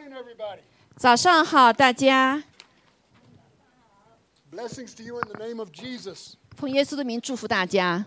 [0.00, 0.60] morning, everybody.
[0.96, 2.42] 早上好，大家。
[4.50, 6.34] Blessings to you in the name of Jesus.
[6.56, 8.06] 奉耶稣的名祝福大家。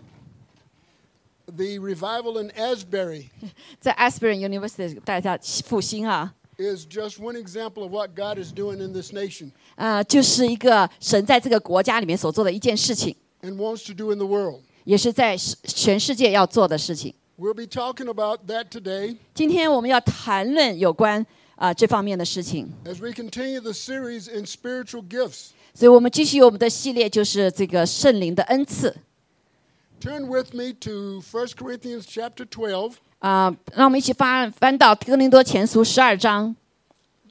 [1.46, 3.28] The revival in Asbury
[3.80, 9.12] 在 Asbury University 大家复兴啊， is just one example of what God is doing in this
[9.12, 14.60] nation 呃，就是一个神在这个国家里面所做的一件事情， and wants to do in the world.
[14.84, 17.14] 也是在世全世界要做的事情。
[17.36, 25.51] We'll be talking about that today 今天我们要谈论有关 啊、这方面的事情，as we continue the series in spiritual gifts.
[25.73, 28.95] 所以我们继续我们的系列，就是这个圣灵的恩赐
[30.01, 36.55] Turn with me to First Corinthians chapter twelve 啊、让我们一起翻翻到哥林多前书十二章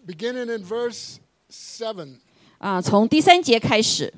[0.06, 1.16] beginning in verse
[1.50, 2.16] seven
[2.58, 4.14] 啊、从第三节开始。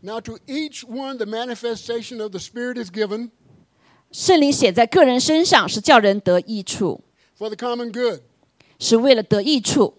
[0.00, 3.30] Now, to each one the manifestation of the Spirit is given
[4.10, 7.00] 圣灵显在个人身上，是叫人得益处
[7.38, 8.20] ，for the common good.
[8.78, 9.94] 是为了得益处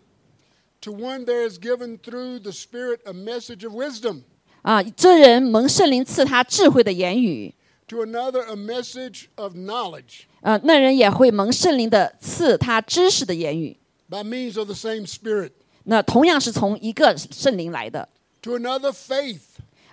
[0.81, 4.21] To one there is given through the Spirit a message of wisdom,
[4.61, 4.81] 啊。
[4.81, 7.53] 这人蒙圣灵赐他智慧的言语
[7.87, 13.77] ，to another a message of knowledge 呃，那人也会蒙圣灵的赐他知识的言语。
[14.09, 15.51] by means of the same Spirit,
[15.83, 18.07] 那同样是从一个圣灵来的
[18.41, 19.41] to another faith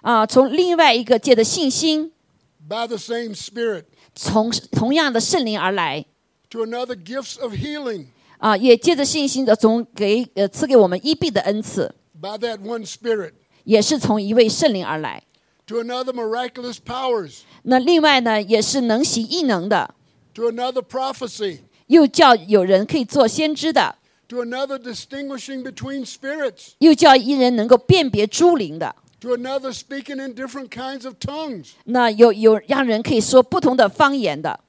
[0.02, 2.12] 啊，从另外一个借的信心
[2.68, 3.84] ，by the same Spirit,
[4.16, 6.04] 从同样的圣灵而来
[6.48, 8.06] to another gifts of healing
[8.38, 13.32] 啊，也借着信心的从给呃赐给我们医病的恩赐，by that one Spirit,
[13.64, 15.22] 也是从一位圣灵而来。
[15.66, 19.94] to another miraculous powers, 那另外呢，也是能行异能的
[20.32, 23.96] ，to another prophecy, 又叫有人可以做先知的
[24.28, 28.94] ，to another distinguishing between spirits, 又叫一人能够辨别诸灵的。
[29.26, 34.60] To another speaking in different kinds of tongues, 那有有让人可以说不同的方言的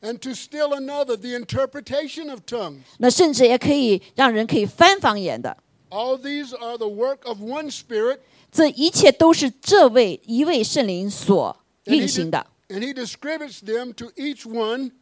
[0.00, 2.78] ，and to still another the interpretation of tongues.
[2.98, 5.56] 那甚至也可以让人可以翻方言的。
[5.90, 14.92] All these are the work of one Spirit, 这一切都是这位一位圣灵所运行的，and he distributes them to each one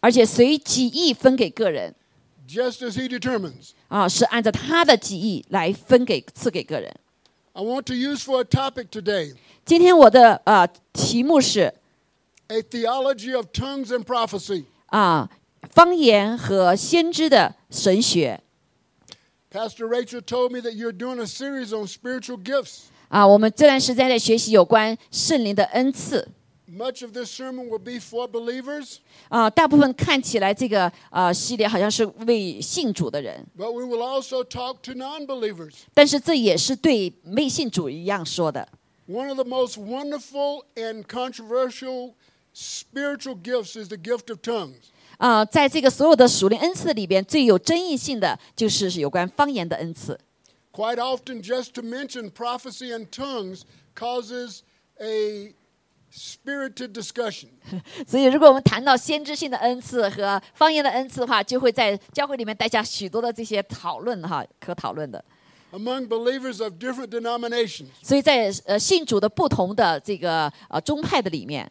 [0.00, 1.94] 而且随己意分给个人
[2.48, 3.70] just as he determines.
[3.86, 6.92] 啊，是按照他的己意来分给赐给个人。
[7.54, 11.74] I want to use for a topic today 今天我的啊题目是
[12.48, 14.64] a theology of tongues and prophecy.
[14.86, 15.28] 啊
[15.70, 18.40] 方言和先知的神学
[19.50, 22.84] Pastor Rachel told me that you're doing a series on spiritual gifts.
[23.08, 26.26] 啊，我们这段时间在学习有关圣灵的恩赐
[26.71, 28.97] Much of this sermon will be for believers,
[29.29, 35.75] 啊，大部分看起来这个呃系列好像是为信主的人， but we will also talk to non believers.
[35.93, 38.67] 但是这也是对未信主一样说的。
[39.07, 42.15] One of the most wonderful and controversial
[42.53, 44.89] spiritual gifts is the gift of tongues.
[45.17, 50.19] 啊、在这个所有的属灵恩赐里边，最有争议性的就是有关方言的恩赐。
[50.73, 53.61] Quite often, just to mention prophecy and tongues
[53.95, 54.59] causes
[54.99, 55.53] a
[56.12, 57.48] spirited discussion.
[58.06, 65.24] 所以，如果我们谈到先知性的恩赐和方言的恩赐的话，就会在教会里面带下许多的这些讨论哈，可讨论的。
[65.72, 67.86] among believers of different denominations.
[68.02, 71.70] 所以在呃信主的不同的这个呃宗派的里面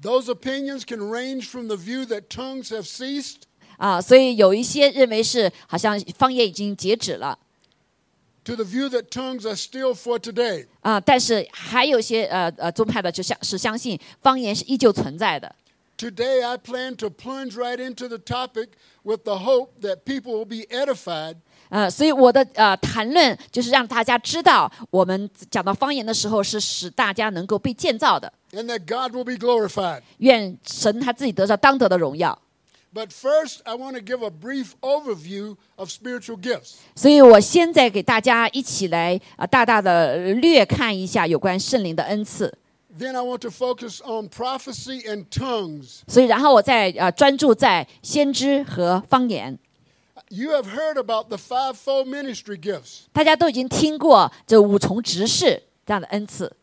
[0.00, 3.42] Those opinions can range from the view that tongues have ceased
[3.76, 7.36] 啊、所以有一些认为是好像方言已经截止了
[8.44, 10.66] to the view that tongues are still for today.
[10.80, 15.54] 啊、但是还有些呃呃宗派的就相是相信方言是依旧存在的。
[15.98, 18.70] Today, I plan to plunge right into the topic
[19.04, 21.36] with the hope that people will be edified
[21.68, 28.30] 呃，所以我的呃谈论就是让大家知道，我们讲到方言的时候是使大家能够被建造的。
[28.52, 30.02] and that God will be glorified.
[30.18, 32.36] 愿神他自己得到当得的荣耀。
[32.94, 36.74] But first, I want to give a brief overview of spiritual gifts.
[36.94, 42.52] 所以我现在给大家一起来啊、呃大大的略看一下有关圣灵的恩赐。
[42.98, 46.00] Then I want to focus on prophecy and tongues.
[46.06, 49.58] 所以然后我再啊专注在先知和方言。
[50.28, 56.54] You have heard about the fivefold ministry gifts 大家都已经听过这五重执事这样的恩赐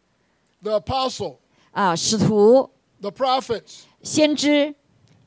[0.61, 1.37] the apostle,
[1.71, 2.69] 啊、使徒、
[3.01, 4.73] the prophets, 先知、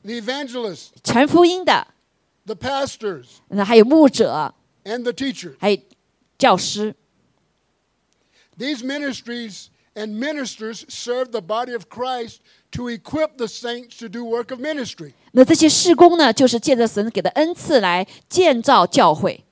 [0.04, 1.86] the evangelists, 传福音的，
[2.44, 4.54] the pastors, 那还有牧者，
[4.84, 5.56] and the teachers.
[5.58, 5.78] 还有
[6.38, 6.94] 教师。
[8.58, 12.38] These ministries and ministers serve the body of Christ
[12.72, 15.12] to equip the saints to do work of ministry.
[15.32, 19.44] 那这些事工呢，就是借着神给的恩赐来建造教会。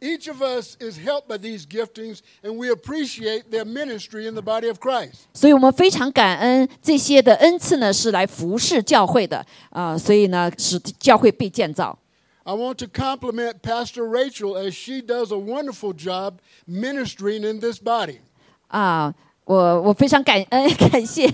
[0.00, 4.42] Each of us is helped by these giftings, and we appreciate their ministry in the
[4.42, 5.28] body of Christ.
[5.32, 11.98] 所以我们非常感恩这些的恩赐呢，是来服侍教会的啊、所以呢，使教会被建造。
[12.42, 16.34] I want to compliment Pastor Rachel as she does a wonderful job
[16.68, 18.18] ministering in this body.
[18.68, 19.14] 啊，
[19.44, 21.32] 我我非常感恩感谢，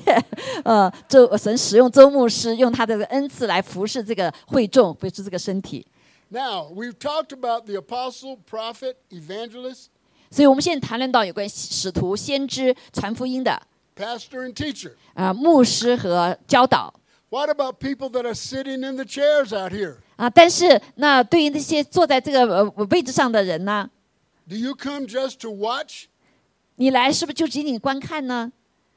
[0.63, 5.85] 呃，周神使用周牧师用他的恩赐来服侍这个会众，服侍这个身体。
[6.29, 9.87] Now, we've talked about the apostle, prophet, evangelist,
[10.31, 13.61] 所以我们现在谈论到有关使徒、先知、传福音的
[13.97, 14.93] pastor, and teacher.
[15.15, 16.95] 啊、牧师和教导
[17.31, 19.97] What about people that are sitting in the chairs out here?
[20.17, 20.31] 啊。
[20.31, 23.91] 但是那对于那些坐在这个呃位置上的人呢，
[24.49, 26.05] Do you come just to watch,
[26.77, 28.53] 你来是不是就仅仅观看呢？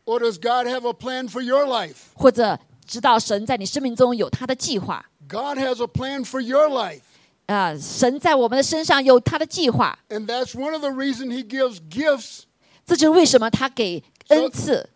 [0.06, 1.96] or does God have a plan for your life?
[2.14, 7.02] 或者知道神在你生命中有他的计划 God has a plan for your life.
[7.49, 12.41] 啊、神在我们的身上有他的计划，And that's one of the reasons He gives gifts
[12.85, 14.91] 这就是为什么他给恩赐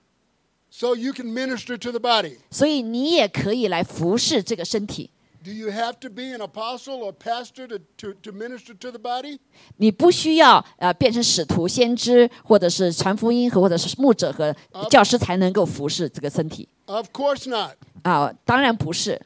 [0.71, 2.37] ，so you can minister to the body.
[2.51, 5.09] 所以你也可以来服侍这个身体。
[5.43, 9.39] Do you have to be an apostle or pastor to, to, to minister to the body?
[9.79, 14.55] 你不需要呃变成使徒、先知，或者是传福音和或者是牧者和
[14.91, 17.73] 教师才能够服侍这个身体 Of course not.
[18.03, 19.21] 啊、当然不是。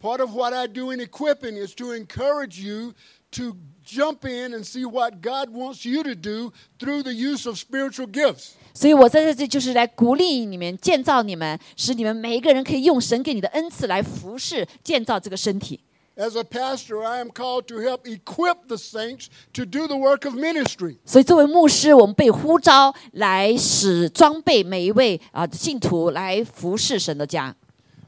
[0.00, 2.92] Part of what I do in equipping is to encourage you
[3.32, 7.58] to jump in and see what God wants you to do through the use of
[7.58, 8.50] spiritual gifts.
[8.74, 15.80] 所以我在这里就是来鼓励你们、建造你们，使你们每一个人可以用神给你的恩赐来服侍、建造这个身体。
[16.16, 20.24] As a pastor, I am called to help equip the saints to do the work
[20.24, 20.98] of ministry.
[21.04, 27.54] 所以作为牧师，我们被呼召来使装备每一位啊、信徒来服侍神的家。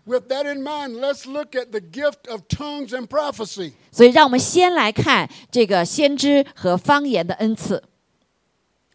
[0.05, 3.71] With that in mind, let's look at the gift of tongues and prophecy.
[3.91, 7.81] 所以，让我们先来看这个先知和方言的恩赐。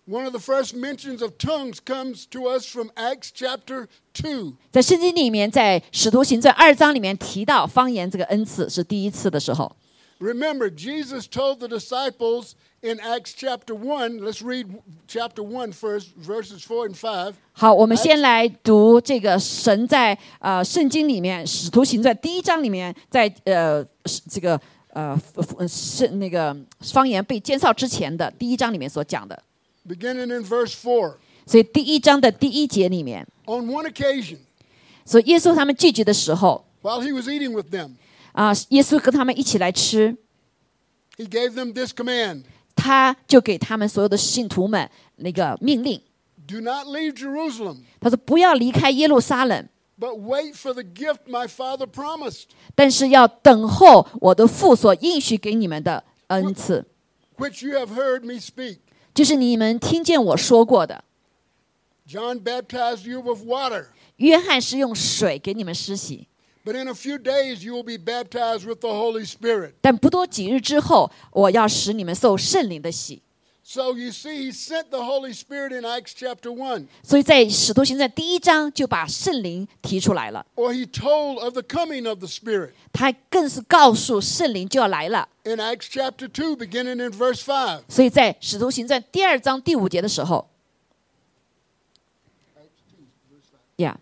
[0.07, 4.55] One of the first mentions of tongues comes to us from Acts chapter 2.
[4.71, 9.75] 在圣经里面，在使徒行传二章里面提到方言这个恩赐是第一次的时候。
[10.20, 14.68] Remember, Jesus told the disciples in Acts chapter 1, let's read
[15.06, 17.34] chapter 1 first, verses 4 and 5.
[17.52, 24.60] 好，我们先来读这个神在呃圣经里面使徒行传第一章里面，在呃是这个
[24.94, 25.20] 呃
[25.68, 29.42] 是那个方言被监造之前的第一章里面所讲的。
[29.86, 31.16] beginning in verse 4.
[31.46, 34.38] 所以第一章的第一节里面， On one occasion,
[35.04, 37.96] 所以耶稣他们聚集的时候 while he was eating with them,
[38.39, 40.17] 啊、耶稣跟他们一起来吃
[41.17, 42.45] ，he gave them this command
[42.77, 46.01] 他就给他们所有的信徒们那个命令
[46.47, 49.69] ，Do not leave Jerusalem, 他说不要离开耶路撒冷
[49.99, 52.45] ，but wait for the gift my father promised,
[52.77, 56.87] 但是要等候我的父所应许给你们的恩赐
[57.39, 58.79] ，which you have heard me speak.
[59.13, 61.03] 就是你们听见我说过的。
[62.07, 63.87] John baptized you with water,
[64.19, 66.28] 约翰是用水给你们施洗，
[66.68, 69.74] but in a few days you will be baptized with the Holy Spirit.
[69.82, 73.22] 但不多几日之后，我要使你们受圣灵的洗。
[73.66, 80.86] So you see, he sent the Holy Spirit in Acts chapter 1, 所以在使徒行传第一章就把圣灵提出来了， or he
[80.86, 82.72] told of the coming of the Spirit.
[82.92, 85.30] 他更是告诉圣灵就要来了。
[85.46, 87.84] In Acts chapter 2, beginning in verse 5.
[87.88, 90.50] 所以在使徒行传第二章第五节的时候，
[93.78, 93.98] 呀、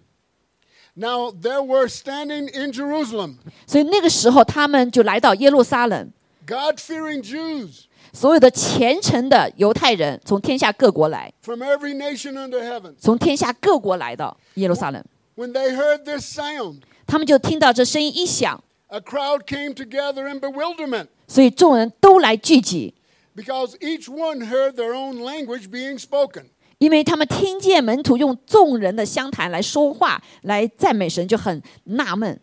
[0.96, 6.12] Now there were standing in Jerusalem 所以那个时候他们就来到耶路撒冷，
[6.46, 12.94] God fearing Jews 所有的虔诚的犹太人从天下各国来， from every nation under heaven.
[13.00, 15.02] 从天下各国来到耶路撒冷，
[15.38, 22.94] When they heard this sound, 他们就听到这声音一响， a crowd came together in bewilderment 所以众人都来聚集，
[23.34, 26.48] because each one heard their own language being spoken.
[26.79, 32.39] 因为他们听见门徒用众人的相谈来说话，来赞美神，就很纳闷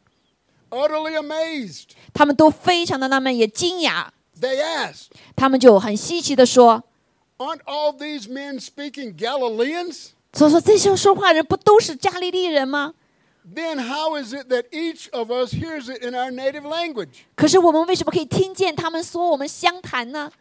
[0.72, 4.08] ，Utterly amazed, 他们都非常的纳闷，也惊讶
[4.42, 6.84] ，they asked, 他们就很稀奇的说。
[7.38, 10.08] Aren't all these men speaking Galileans?
[10.34, 12.94] 所以说这些说话人不都是加利利人吗
[13.54, 17.25] ？Then how is it that each of us hears it in our native language?
[17.36, 20.32] 可是我们为什么可以听见他们说我们相谈呢？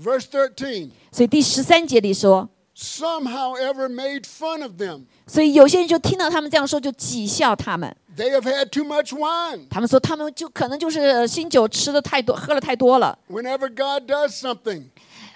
[0.00, 0.90] Verse 13.
[1.10, 5.04] 所以第十三节里说， Some, however, made fun of them.
[5.26, 7.96] 所以有些人就听到他们这样说，就讥笑他们。
[8.16, 9.66] They have had too much wine.
[9.70, 13.18] 他们说他们就可能就是呃新酒吃的太多，喝了太多了。
[13.30, 14.84] Whenever God does something,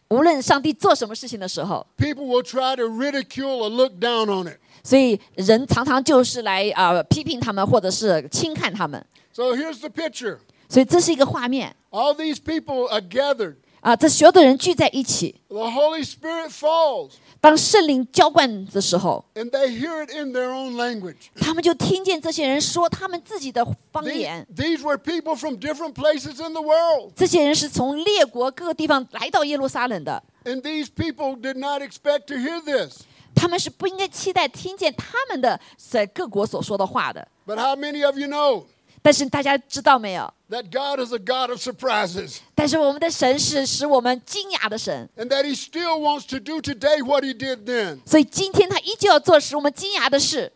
[0.08, 4.58] 无论上帝做什么事情的时候， people will try to ridicule or look down on it.
[4.82, 9.02] 所以人常常就是来啊、呃批评他们，或者是轻看他们。
[9.32, 13.56] So here's the picture 所以这是一个画面 all these people are gathered.
[13.84, 21.16] 啊，这所有的人聚在一起， the Holy Spirit falls, 当圣灵浇灌的时候， and they hear it in their own language.
[21.36, 24.46] 他们就听见这些人说他们自己的方 These, 言。
[24.54, 31.80] these were people from different places in the world, 这些人是从列国各个地方来到耶路撒冷的， and these people did not
[31.80, 33.04] expect to hear this.
[33.34, 37.26] 他们是不应该期待听见他们的在各国所说的话的。
[37.46, 38.64] But how many of you know
[39.04, 40.32] 但是大家知道没有？
[40.50, 46.60] that God is a God of surprises, 但是我们的神是使我们惊讶的神， and that He still wants to do
[46.60, 48.00] today what He did then?
[48.04, 50.52] 所以今天他依旧要做使我们惊讶的事。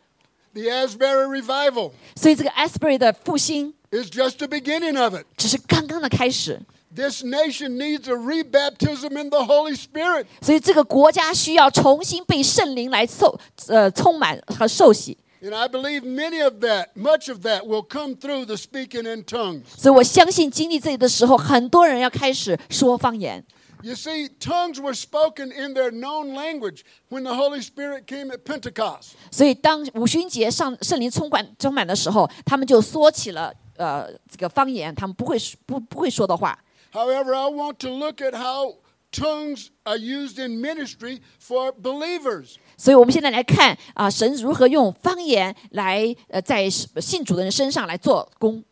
[0.52, 5.24] The Asbury revival 所以这个 Asbury 的复兴 is just the beginning of it.
[5.36, 6.60] 只是刚刚的开始，
[6.94, 10.26] This nation needs a rebaptism in the Holy Spirit.
[10.42, 13.36] 所以这个国家需要重新被圣灵来受
[13.68, 15.16] 呃充满和受洗。
[15.42, 19.24] And I believe many of that, much of that, will come through the speaking in
[19.24, 19.64] tongues.
[19.76, 23.44] 所以我相信经历这里的时候，很多人要开始说方言。
[23.82, 28.38] You see, tongues were spoken in their known language when the Holy Spirit came at
[28.44, 29.10] Pentecost.
[29.30, 36.58] 所以当五旬节上圣灵充满充满的时候，他们就说起了呃这个方言，他们不会说不不会说的话。
[36.92, 38.76] However, I want to look at how
[39.12, 42.56] tongues are used in ministry for believers.
[42.79, 48.63] 所以我们现在来看啊、神如何用方言来呃在信主的人身上来做工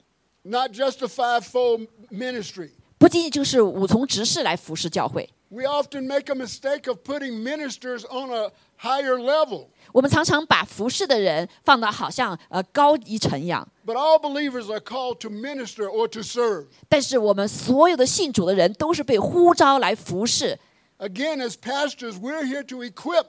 [0.44, 2.70] ，not just a fivefold ministry.
[2.98, 5.30] 不仅仅就是五从执事来服侍教会。
[5.50, 14.80] We often make a mistake of putting ministers on a higher level, 我们常常把服侍的人放到好像呃高一层一样，but all believers are
[14.80, 16.68] called to minister or to serve.
[16.88, 20.58] 但是我们所有的信主的人都是被呼召来服侍。
[21.00, 23.25] Again, as pastors, we're here to equip.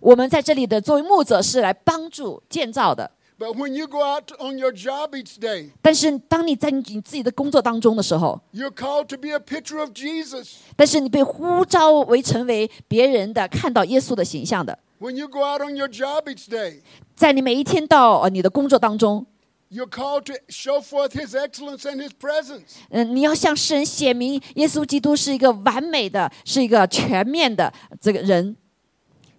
[0.00, 3.10] 我们在这里的作为牧者是来帮助建造的。
[3.36, 9.80] But when you go out on your job each day, 但是当你在你自己的工作当中的时候，you're called to be a picture
[9.80, 10.58] of Jesus.
[10.76, 16.82] 但是你被呼召为成为别人的看到耶稣的形象的，When you go out on your job each day,
[17.16, 19.26] 在你每一天到呃你的工作当中，
[19.70, 22.76] you're called to show forth His excellence and His presence.
[22.90, 28.56] 嗯，你要向世人显明耶稣基督是一个完美的，是一个全面的这个人。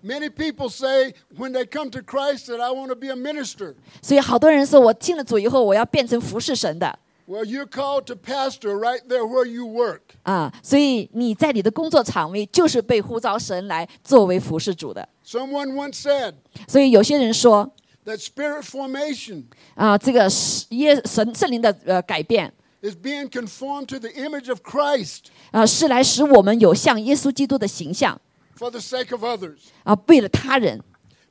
[0.02, 3.76] Many people say when they come to Christ that I want to be a minister.
[4.02, 10.00] 所以好多人说我进了主以后，我要变成服侍神的 Well, you're called to pastor right there where you work.
[10.24, 10.52] 啊。
[10.64, 15.08] 所以你在你的工作场位就是被呼召神来作为服侍主的。
[15.26, 16.36] Someone once said
[16.68, 17.70] 所以有些人说
[18.06, 19.44] that spirit formation
[19.76, 28.20] 啊，这个是耶神圣灵的呃改变 is being conformed to the image of Christ 啊，是来使我们有像耶稣基督的形象
[28.58, 29.58] for the sake of others.
[29.84, 30.84] 啊，为了他人。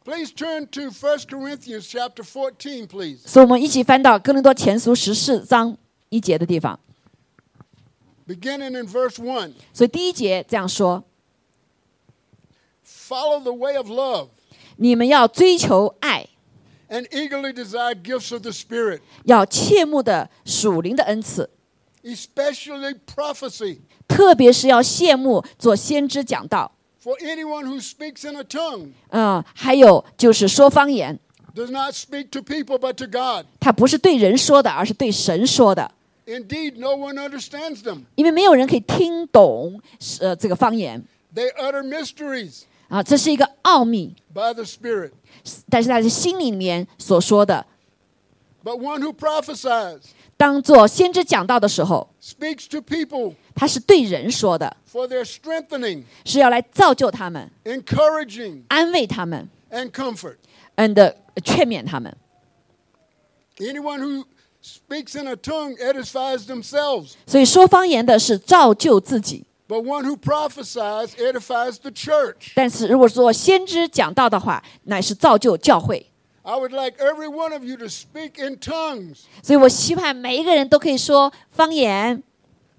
[0.04, 3.18] Please turn to 1 Corinthians chapter 14, please.
[3.26, 5.76] 所以，我们一起翻到哥林多前书十四章
[6.08, 6.80] 一节的地方。
[8.26, 9.52] Beginning in verse one.
[9.74, 11.04] 所以第一节这样说
[12.86, 14.28] ：Follow the way of love
[14.76, 16.26] 你们要追求爱，
[16.89, 21.49] and eagerly desire gifts of the Spirit, 要切慕的属灵的恩赐，
[22.03, 23.79] especially prophecy.
[24.07, 26.71] 特别是要羡慕做先知讲道。
[27.01, 31.19] For anyone who speaks in a tongue 嗯，还有就是说方言，
[31.53, 33.45] does not speak to people but to God.
[33.59, 35.91] 他不是对人说的，而是对神说的。
[36.25, 38.03] Indeed, no one understands them.
[38.15, 39.81] 因为没有人可以听懂
[40.21, 41.03] 呃这个方言
[41.35, 45.12] They utter mysteries 啊，这是一个奥秘，by the Spirit.
[45.68, 47.64] 但是他是心里面所说的
[48.64, 50.00] ，But one who prophesies
[50.36, 61.14] 当做先知讲道的时候，speaks to people 他是对人说的，for their strengthening, 是要来造就他们、encouraging, 安慰他们，and comfort，and
[61.44, 62.16] 劝勉他们。
[63.58, 64.24] Anyone who
[64.62, 72.51] speaks in a tongue edifies themselves, 所以说方言的是造就自己，but one who prophesies edifies the church.
[72.55, 76.05] 但是如果说先知讲道的话，乃是造就教会。
[76.45, 82.21] I would like every one of you to speak in tongues, 所以我希望每一个人都可以说方言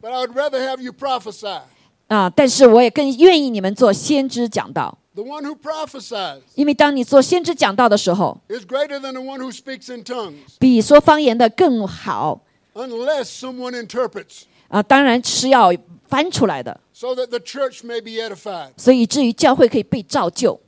[0.02, 1.60] but I would rather have you prophesy.
[2.08, 10.56] 啊、但是我也更愿意你们做先知讲道， The one who prophesies 因为当你做先知讲道的时候， is greater than the one who speaks in tongues,
[10.58, 12.42] 比说方言的更好
[12.74, 15.71] unless someone interprets, 啊、当然是要
[16.07, 18.69] 翻出来的，so that the church may be edified.
[18.77, 20.59] 所以以至于教会可以被造就。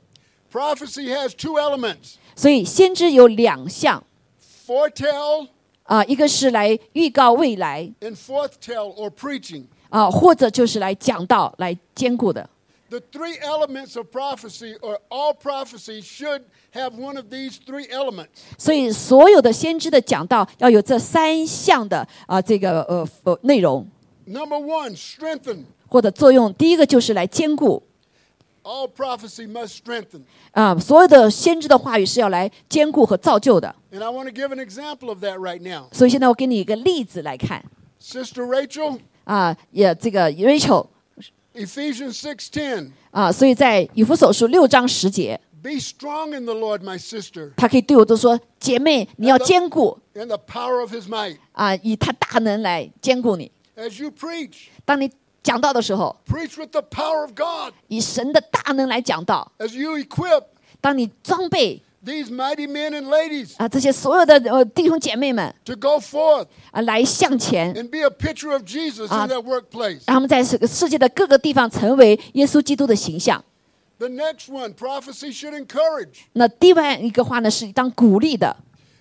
[0.52, 4.02] Prophecy has two elements 所以先知有两项
[4.66, 5.48] foretell
[5.84, 9.64] 啊、一个是来预告未来 and forthtell or preaching.
[9.90, 12.48] 啊、或者就是来讲道、来兼顾的。
[12.92, 16.42] The three elements of prophecy, or all prophecy, should
[16.74, 18.26] have one of these three elements.
[18.58, 23.88] 所以所有的先知的讲道要有这三项的啊、这个呃呃内容
[24.26, 25.64] ，Number one, strengthen.
[25.88, 27.82] 或者作用，第一个就是来兼顾
[28.62, 30.24] All prophecy must strengthen.
[30.50, 33.74] 啊、所有的先知的话语是要来兼顾和造就的。
[33.90, 35.88] And I want to give an example of that right now.
[35.92, 37.64] 所以现在我给你一个例子来看
[37.98, 40.88] Sister Rachel, 啊，也这个 Rachel
[41.54, 42.90] Ephesians 6:10.
[43.10, 51.36] 啊，所以在以弗所书六章十节，Be strong in the Lord, my sister, 他可以对我都说：“姐妹，你要兼顾 in the power of his might.
[51.52, 53.50] 啊，以他大能来兼顾你。
[53.76, 55.10] As you preach, 当你
[55.42, 57.74] 讲道的时候，preach with the power of God.
[57.88, 59.52] 以神的大能来讲道。
[59.58, 60.44] As you equip
[60.80, 68.62] 当你装备 these mighty men and ladies 啊这些所有的呃弟兄姐妹们 to go forth 啊来向前，and be a picture of
[68.64, 69.24] Jesus Ah.
[69.24, 70.00] in their workplace.
[70.06, 73.42] 让他们在这个世界的各个地方成为耶稣基督的形象。
[73.98, 76.22] The next one, prophecy should encourage.
[76.32, 78.56] 那第外一个话呢，是当鼓励的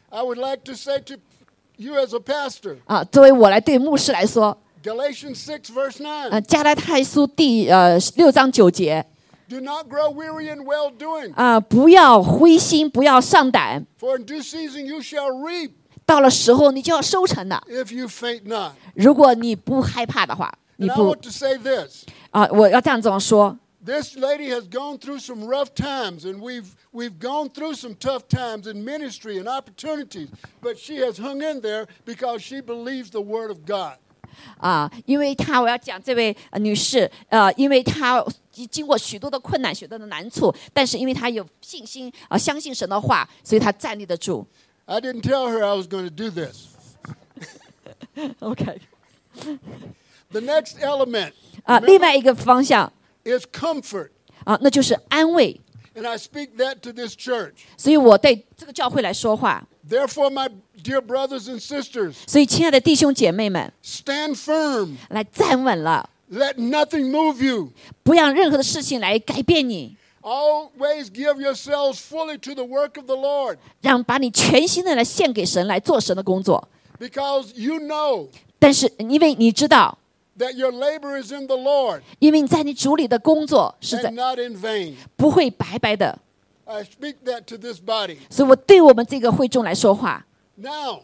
[0.09, 1.15] I would like to say to
[1.77, 3.03] you as a pastor, 啊。
[3.05, 6.29] 作为我来对牧师来说，Galatians 6, verse 9.
[6.29, 9.03] 呃，加拉太书第呃六章九节
[9.50, 15.70] Do not grow weary in well doing, 啊，不要灰心，不要上胆， for in due season you shall reap
[16.04, 17.62] 到了时候你就要收成的。
[17.68, 18.72] if you faint not.
[18.94, 22.04] 如果你不害怕的话，你 And I 不 want to say this.
[22.30, 27.94] 啊，我要这样这么说 This lady has gone through some rough times, and we've we've gone through some
[27.94, 30.28] tough times in ministry and opportunities.
[30.60, 33.98] But she has hung in there because she believes the word of God.
[34.57, 38.23] 啊，因为她我要讲这位女士，呃，因为她
[38.69, 44.45] 经过许多的困难、许多的难处，但是因为她有信心啊，相信神的话，所以她站立得住。
[44.85, 46.67] I didn't tell her I was going to do this.
[48.39, 48.81] OK.
[50.31, 51.33] The next element.
[51.63, 52.91] 啊，另外一个方向
[53.23, 54.09] is comfort.
[54.43, 55.59] 啊，那就是安慰。
[55.95, 57.53] And I speak that to this church.
[57.77, 59.67] 所以我对这个教会来说话。
[59.89, 60.49] Therefore, my
[60.83, 64.95] dear brothers and sisters, 所以，亲爱的弟兄姐妹们，stand firm.
[65.09, 67.71] 来站稳了，Let nothing move you.
[68.03, 76.67] 不让任何的事情来改变你，Always give yourselves fully to the work of the Lord, 让把你全心的来献给神，来做神的工作。
[76.99, 78.27] because you know
[78.59, 79.97] 但是，因为你知道，
[80.37, 84.95] that your labor is in the Lord 因为你在你主里的工作是 and 在 not in vain.
[85.15, 86.17] 不会白白的
[86.65, 88.17] ，I speak that to this body.
[88.29, 90.25] 所以我对我们这个会众来说话。
[90.55, 91.01] Now,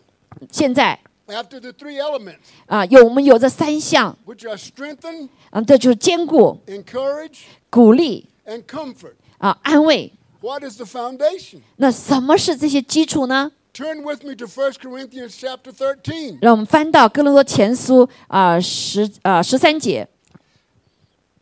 [0.51, 2.37] 现在 after the three elements,
[2.67, 10.13] 啊，有我们有这三项 which are strengthen, 啊，这就是兼顾、encourage, 鼓励 and comfort, 啊、安慰。
[10.39, 11.59] what is the foundation?
[11.77, 13.51] 那什么是这些基础呢？
[13.77, 16.39] Turn with me to 1 Corinthians chapter 13.
[16.41, 20.07] 让我们翻到哥林多前书啊十啊十三节，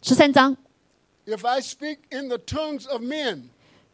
[0.02, 0.58] 十三章。
[1.26, 3.43] If I speak in the tongues of men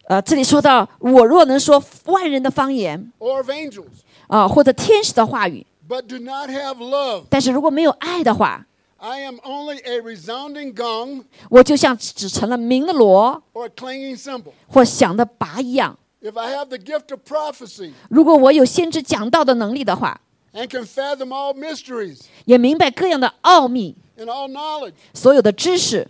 [0.08, 3.86] 呃，这里说到，我若能说万人的方言 or of angels,
[4.26, 8.66] 啊、或者天使的话语，but do not have love, 但是如果没有爱的话
[8.98, 14.54] ，I am only a resounding gong 我就像只成了鸣的锣 or a clanging cymbal.
[14.68, 15.96] 或响的拔一样。
[16.24, 20.22] If I have the gift of prophecy 如果我有先知讲道的能力的话
[20.54, 26.08] ，and can fathom all mysteries 也明白各样的奥秘，and all knowledge, 所有的知识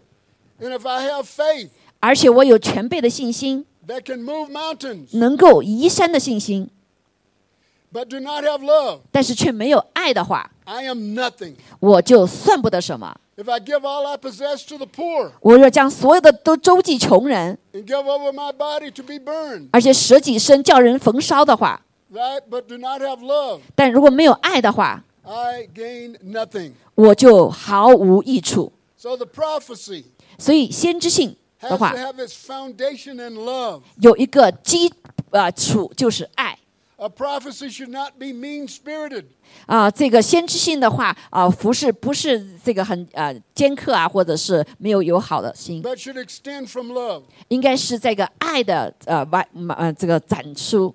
[0.60, 1.70] ，and if I have faith
[2.02, 6.70] 而且我有全备的信心，that can move mountains, 能够移山的信心
[7.94, 11.54] ，but do not have love, 但是却没有爱的话，I am nothing.
[11.80, 13.18] 我就算不得什么。
[13.42, 19.16] If I give all I possess to the poor 我若将所有的都周济穷人，and give over my body to be
[19.16, 21.82] burned, 而且舍己身叫人焚烧的话
[22.14, 26.74] ，right, but do not have love, 但如果没有爱的话，I gain nothing.
[26.94, 28.72] 我就毫无益处。
[28.96, 30.04] So the prophecy
[30.38, 33.82] 所以先知性 has 的 to 话，have its foundation in love.
[34.02, 34.94] 有一个基
[35.32, 36.51] 呃础就是爱
[37.04, 39.26] A prophecy should not be mean spirited.
[39.66, 47.24] 啊、这个先知性的话啊、服饰不是这个很啊尖刻啊，或者是没有友好的心，but should extend from love.
[47.48, 50.94] 应该是这个爱的呃外呃这个展出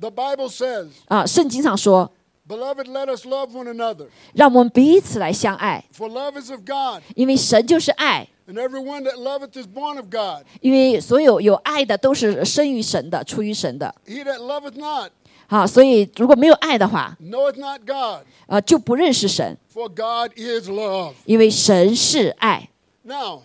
[0.00, 2.12] The Bible says, 啊、圣经上说，
[2.50, 9.68] Beloved, let us love one another, 让我们彼此来相爱，for love is of God, 因为神就是爱，and everyone that loveth is
[9.68, 10.44] born of God.
[10.60, 13.94] 因为所有有爱的都是生于神的，出于神的。
[14.04, 15.12] He that loveth not
[15.46, 21.12] 好，所以如果没有爱的话，knoweth not God, 啊，就不认识神，for God is love.
[21.26, 22.68] 因为神是爱。
[23.04, 23.42] Now,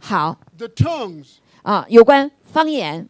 [0.00, 1.26] 好 the tongues.
[1.62, 3.08] 啊，有关方言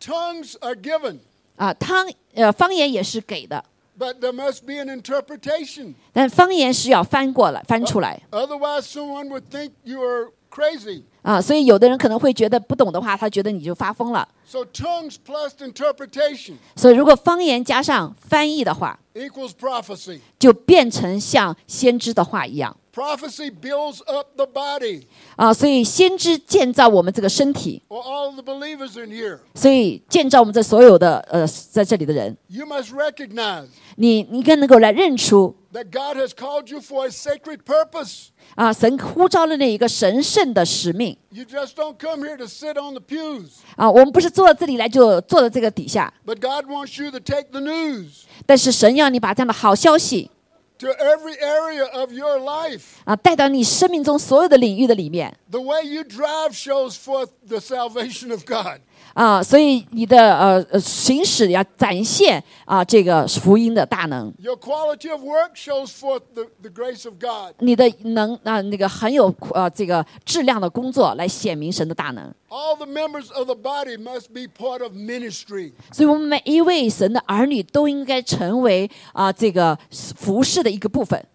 [0.00, 1.18] Tongues are given,
[1.56, 3.62] 啊，汤呃方言也是给的，
[3.98, 5.94] but there must be an interpretation.
[6.12, 11.02] 但方言是要翻过来翻出来 Otherwise, someone would think you are crazy.
[11.22, 14.28] 啊，所以有的人可能会觉得不懂的话，他觉得你就发疯了。
[14.48, 20.20] So, tongues plus interpretation 所以如果方言加上翻译的话，equals prophecy.
[20.38, 22.76] 就变成像先知的话一样。
[22.96, 25.02] Prophecy builds up the body,
[25.36, 29.40] 啊，所以先知建造我们这个身体 all the believers in here.
[29.54, 38.28] 所以建造我们这所有的呃在这里的人，You must recognize 你你更能够来认出 that God has called you for a sacred purpose.
[38.54, 47.10] 啊，神呼召了那一个神圣的使命 You just don't come here to sit on the pews, 啊，我们不是坐到这里来就坐在这个底下，but God wants you
[47.10, 50.30] to take the news 但是神要你把这样的好消息
[50.79, 52.97] to every area of your life.
[53.05, 58.81] 啊带到你生命中所有的领域的里面 The way you drive shows forth the salvation of God.
[59.16, 67.54] 啊，所以你的呃呃行使要展现啊这个福音的大能，Your quality of work shows forth the, the grace of God.
[67.60, 72.30] 你的能啊那个很有呃这个质量的工作来显明神的大能。
[72.50, 75.72] All the members of the body must be part of ministry.
[75.90, 81.26] 所以，我们每一位神的儿女都应该成为啊、这个服饰的一个部分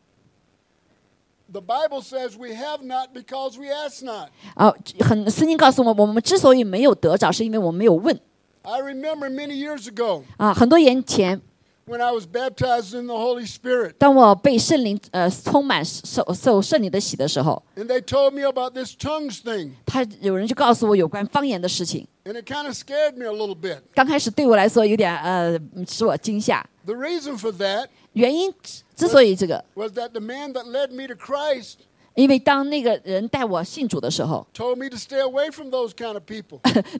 [1.52, 4.30] The Bible says we have not because we ask not.
[4.56, 8.18] 啊、很圣经告诉我们，我们之所以没有得着，是因为我们没有问
[8.62, 10.54] I remember many years ago 啊。
[10.54, 11.42] 很多年前，
[11.91, 19.41] when I was baptized in the Holy Spirit, 当我被圣灵呃充满受受圣灵的洗的时候， and they told me about this tongues
[19.43, 22.07] thing, 他有人就告诉我有关方言的事情。
[22.25, 23.79] and it kind of scared me a little bit.
[23.95, 25.57] 刚开始对我来说有点呃
[25.89, 31.75] 使我惊吓， The reason for that 原因之之所以这个， was that the man that led me to Christ
[32.14, 34.46] 因为当那个人带我信主的时候.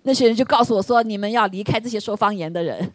[0.04, 2.94] 那些人就告诉我说，你们要离开这些说方言的人。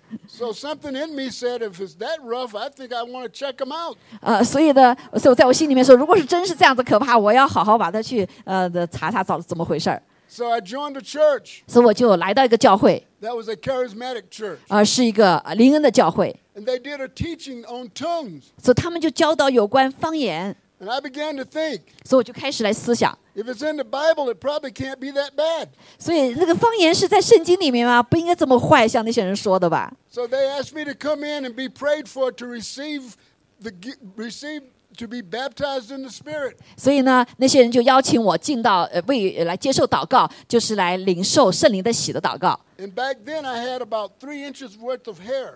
[4.21, 10.03] 呃，所以呢，所以我在我心里面说，如果是真是这样子可怕，我要好好把它去呃的查查找怎么回事儿。
[10.29, 17.89] So I joined a church 所以我就来到一个教会，that was a charismatic church, 呃，是一个呃灵恩的教会，and they did a teaching on
[17.91, 18.43] tongues.
[18.61, 25.10] 所以他们就教导有关方言，And I began to think, 所以我就开始来思想， if it's in the Bible, it probably can't be
[25.10, 25.68] that bad.
[26.00, 28.02] 所以那个方言是在圣经里面吗？
[28.02, 29.94] 不应该这么坏，像那些人说的吧？
[30.10, 33.14] So they asked me to come in and be prayed for to receive
[33.62, 34.64] the gi- receive
[34.98, 36.56] to be baptized in the Spirit.
[36.76, 42.60] 所以呢，那些人就邀请我进到呃为呃来接受祷告，就是来领受圣灵的喜的祷告。
[42.78, 45.56] And back then, I had about three inches worth of hair.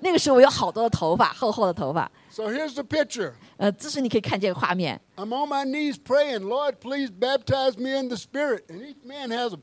[0.00, 2.10] 那个时候我有好多的头发，厚厚的头发。
[2.30, 3.32] So here's the picture.
[3.56, 5.00] 呃，这是你可以看见画面。
[5.16, 8.64] I'm on my knees praying, Lord, please baptize me in the Spirit.
[8.68, 9.58] And each man has a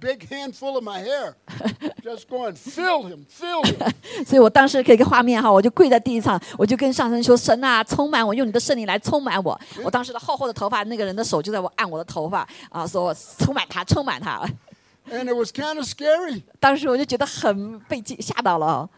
[0.00, 1.34] big handful of my hair,
[2.02, 3.92] just going, fill him, fill him.
[4.26, 14.46] 所以我当时给一个画面哈，我就跪在地上，我就跟上神说：“神啊，充满我，用你的圣灵来充满我。”我当时的厚厚的头发，那个人的手就在我按我的头发啊，说充满他，充满他。
[15.10, 16.42] And it was kind of scary.
[16.58, 18.90] 当时我就觉得很被惊吓到了哦。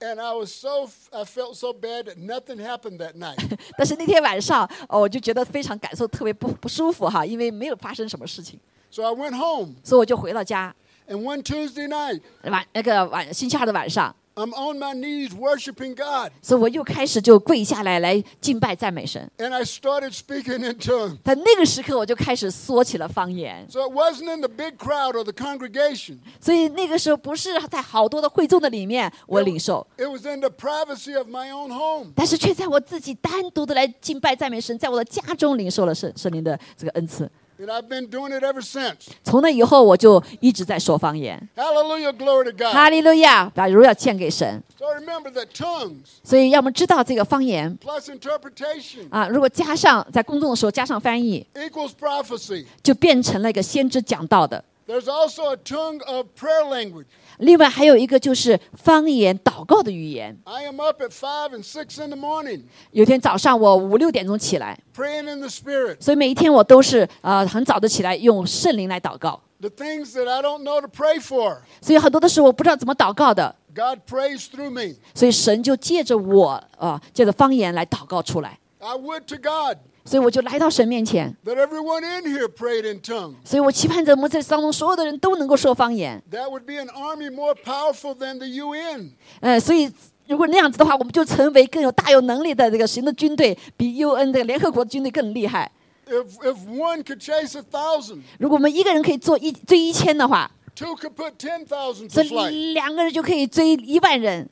[0.00, 3.38] And I was so, I felt so bad that nothing happened that night.
[3.78, 8.58] 但是那天晚上，哦，我就觉得非常感受特别不不舒服哈，因为没有发生什么事情，
[8.94, 9.76] So I went home.
[9.82, 10.74] 所以我就回到家。
[11.08, 16.30] And one Tuesday night, 晚那个晚星期二的晚上，I'm on my knees worshiping God.
[16.42, 19.30] 所以我又开始就跪下来来敬拜赞美神。
[19.38, 21.16] And I started speaking in tongues.
[21.24, 23.66] 在那个时刻，我就开始说起了方言。
[23.70, 26.18] So it wasn't in the big crowd or the congregation.
[26.38, 32.12] 所以那个时候不是在好多的会众的里面我领受，It was in the privacy of my own home.
[32.14, 37.30] 但是却在我自己单独的来敬拜赞美神，在我的家中领受了圣圣灵的这个恩赐。
[37.62, 39.06] And I've been doing it ever since.
[39.22, 41.48] 从那以后，我就一直在说方言。
[41.54, 42.72] Hallelujah, glory to God.
[42.72, 44.60] 哈利路亚，把荣耀献给神。
[44.76, 52.66] So remember that tongues 所以，要么知道这个方言 plus interpretation 啊，如果加上在公众的时候加上翻译，equals prophecy.
[52.82, 54.64] 就变成了一个先知讲道的。
[54.84, 57.04] There's also a tongue of prayer language.
[57.38, 60.36] 另外还有一个就是方言祷告的语言。
[60.44, 65.96] I am up at five and 6 in the morning 有天早上我五六点钟起来，praying in the Spirit.
[66.00, 69.40] 所以每一天我都是呃很早的起来用圣灵来祷告。
[69.60, 74.96] The things that I don't know to pray for, 所以很多的时候我不知道怎么祷告的，God prays through me.
[75.14, 78.58] 所以神就借着我啊、呃借着方言来祷告出来。
[78.80, 83.34] I would to God 所以我就来到神面前，that everyone in here prayed in tongues.
[83.44, 86.22] 所以我期盼着我们这当中所有的人都能够说方言。
[86.30, 89.10] That would be an army more powerful than the UN.
[89.40, 89.90] 呃，所以
[90.26, 95.70] 如果那样子的话，我们就成为更有大有能力的这个神的军队，比 UN 这个联合国军队更厉害。
[96.08, 102.72] If, if one could chase a thousand, 如果我们一个人可以做一追一千的话，two could put 10,000这 to flight.
[102.72, 104.48] 两个人就可以追一万人。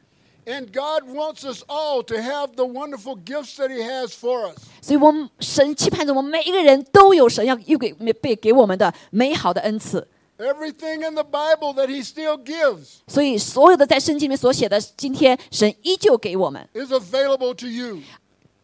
[0.51, 4.57] And God wants us all to have the wonderful gifts that He has for us.
[4.83, 10.09] 所以我们神期盼着我们每一个人都有神要又给被给我们的美好的恩赐。
[10.39, 18.01] Everything in the Bible that He still gives 所以所有的在圣经里面所写的，今天神依旧给我们，is available to you.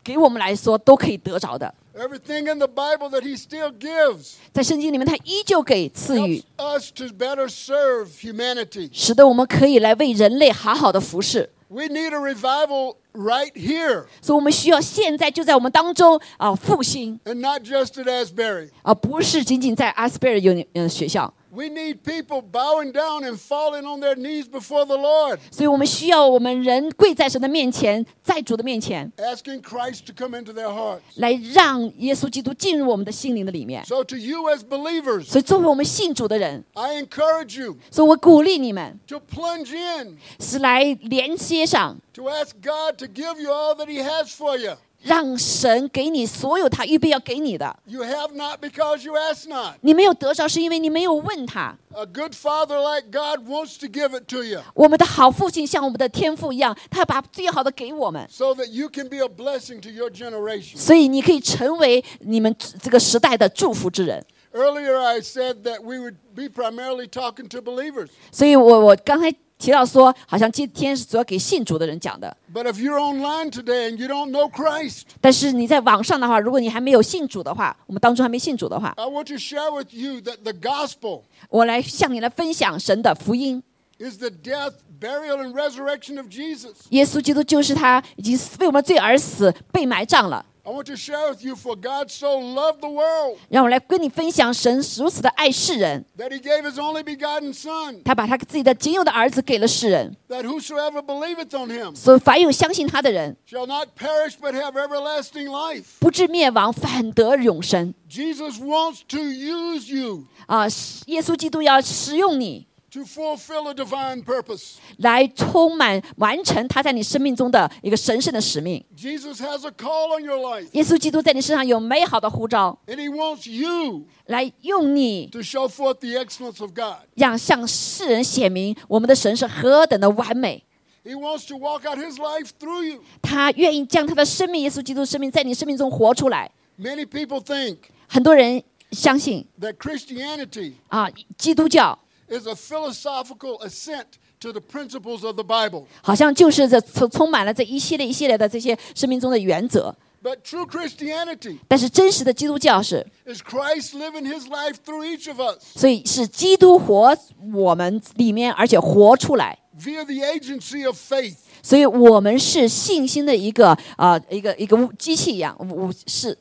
[0.02, 1.72] 给我们来说都可以得着的。
[1.94, 8.90] Everything in the Bible that He still gives 在圣经里面，他依旧给赐予 helps，us to better serve humanity.
[8.92, 11.50] 使得我们可以来为人类好好的服侍。
[11.68, 18.70] We need a revival right here 所以，我们需要现在就在我们当中啊复兴，and not just at Asbury.
[18.82, 21.32] 而不是仅仅在阿斯贝尔有嗯学校。
[21.55, 30.05] We need people bowing down and falling on their knees before the Lord, 所以我们需要我们人跪在神的面前，在主的面前， asking Christ
[30.05, 31.01] to come into their hearts.
[31.15, 33.83] 来让耶稣基督进入我们的心灵的里面。
[33.83, 42.29] So, to you as believers, 所以，作为我们信主的人， I encourage you 所以我鼓励你们 to plunge in, 是来连接上， to
[42.29, 44.77] ask God to give you all that He has for you.
[45.06, 47.76] 让神给你所有他预备要给你的。
[47.84, 49.74] You have not because you ask not.
[49.82, 51.76] 你没有得着，是因为你没有问他。
[51.94, 59.18] A good father like God wants to give it to you 我们的好父亲像我们的天父一样，他要把最好的给我们，so that you can be
[59.18, 60.76] a blessing to your generation.
[60.76, 64.24] 所以你可以成为你们这个时代的祝福之人。
[64.52, 68.08] Earlier, I said that we would be primarily talking to believers.
[68.32, 72.36] 所以我我刚才提到说，好像今天是主要给信主的人讲的。
[72.52, 80.20] But if you're online today and you don't know Christ, 但是你在网上的话，如果你还没有信主的话，我们当中还没信主的话，I want to share with you
[80.20, 83.62] that the gospel 我来向你来分享神的福音。
[83.98, 86.74] is the death, burial, and resurrection of Jesus.
[86.90, 90.44] 耶稣基督就是他已经为我们罪而死，被埋葬了。
[90.65, 96.61] I want to share with you, for God so loved the world 让我来跟你分享神如此的爱世人， that he gave
[96.61, 104.53] his only begotten Son, 他把他自己的仅有的儿子给了世人， that whosoever believeth on him 所以凡有相信他的人， shall not perish but
[104.53, 105.85] have everlasting life.
[105.99, 107.93] 不至灭亡，反得永生。
[108.07, 110.65] Jesus wants to use you 啊，
[111.07, 114.76] 耶稣基督要使用你， To fulfill a divine purpose.
[114.98, 118.82] 来充满完成他在你生命中的一个神圣的使命。
[118.96, 126.60] Jesus has a call on your life, 耶稣基督在你身上有美好的呼召，and he wants you 来用你，to show forth the excellence
[126.60, 127.06] of God.
[127.14, 130.64] 让向世人显明我们的神是何等的完美。
[131.04, 133.02] He wants to walk out his life through you.
[133.22, 136.50] 他愿意将他的生命，耶稣基督的生命，在你生命中活出来。
[136.80, 137.76] Many people think
[138.08, 144.05] 很多人相信 that Christianity 啊，基督教 is a philosophical assent
[144.39, 145.85] to the principles of the Bible.
[146.01, 149.95] 好像就是这充充满了这一系列一系列的这些生命中的原则。
[150.23, 157.17] But true Christianity 但是真实的基督教是， is Christ living his life through each of us 所以是基督活
[157.53, 159.57] 我们里面，而且活出来。
[159.79, 161.37] via the agency of faith.
[161.63, 166.37] 所以我们是信心的一个啊、一个一个物机器一样，物是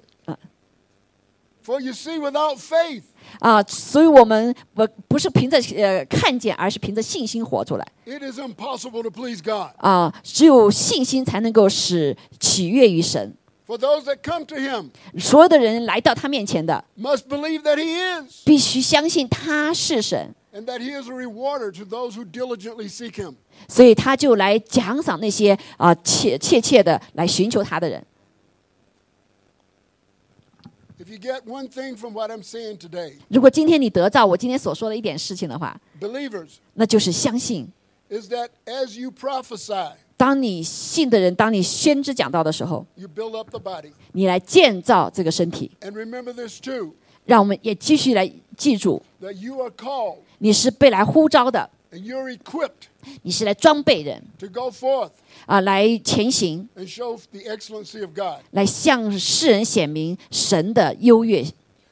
[1.65, 3.03] For you see, without faith,
[3.40, 9.72] 啊、所以我们不不是凭着呃看见，而是凭着信心活出来 it is impossible to please God.
[9.78, 13.36] 啊、只有信心才能够使取悦于神。
[13.68, 21.12] For those that come to him 所有的人来到他面前的，must believe that he is, 必须相信他是神，and that he is a
[21.12, 23.34] rewarder to those who diligently seek him.
[23.68, 28.06] 所以他就来奖赏那些啊、切切切的来寻求他的人。
[31.06, 37.68] If you get one thing from what I'm saying today, 如果今天你得到我今天所说的一点事情的话，believers, 那就是相信。
[38.10, 43.92] is that as you prophesy, 当你信的人，当你先知讲道的时候，you build up the body.
[44.14, 45.70] 你来建造这个身体。
[45.82, 46.94] And remember this too
[47.26, 52.90] 让我们也继续来记住，that you are called 你是被来呼召的，and you're equipped
[53.22, 55.12] 你是来装备人 to go forth
[55.46, 58.44] 啊，来前行，and show the excellency of God.
[58.52, 61.44] 来向世人显明神的优越。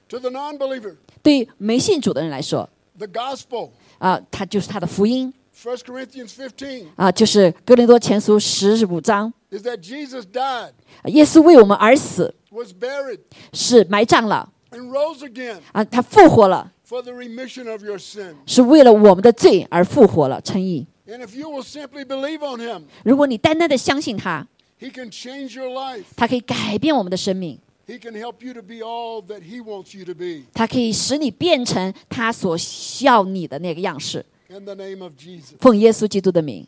[0.09, 10.71] To the non believer, 对于没信主的人来说，the gospel, 啊，他就是他的福音1 Corinthians 15, 啊，就是哥林多前书十五章，is that Jesus died,
[11.03, 13.19] 啊耶稣为我们而死，was buried,
[13.53, 18.35] 是埋葬了 and rose again 啊，他复活了，for the remission of your sin.
[18.45, 20.85] 是为了我们的罪而复活了，称义。
[21.07, 24.47] And if you will simply believe on him, 如果你单单的相信他
[24.79, 26.03] ，he can change your life.
[26.15, 30.43] 他可以改变我们的生命，He can help you to be all that he wants you to be.
[30.53, 34.23] 他可以使你变成他所需要你的那个样式。
[34.49, 35.57] In the name of Jesus.
[35.59, 36.67] 奉耶稣基督的名，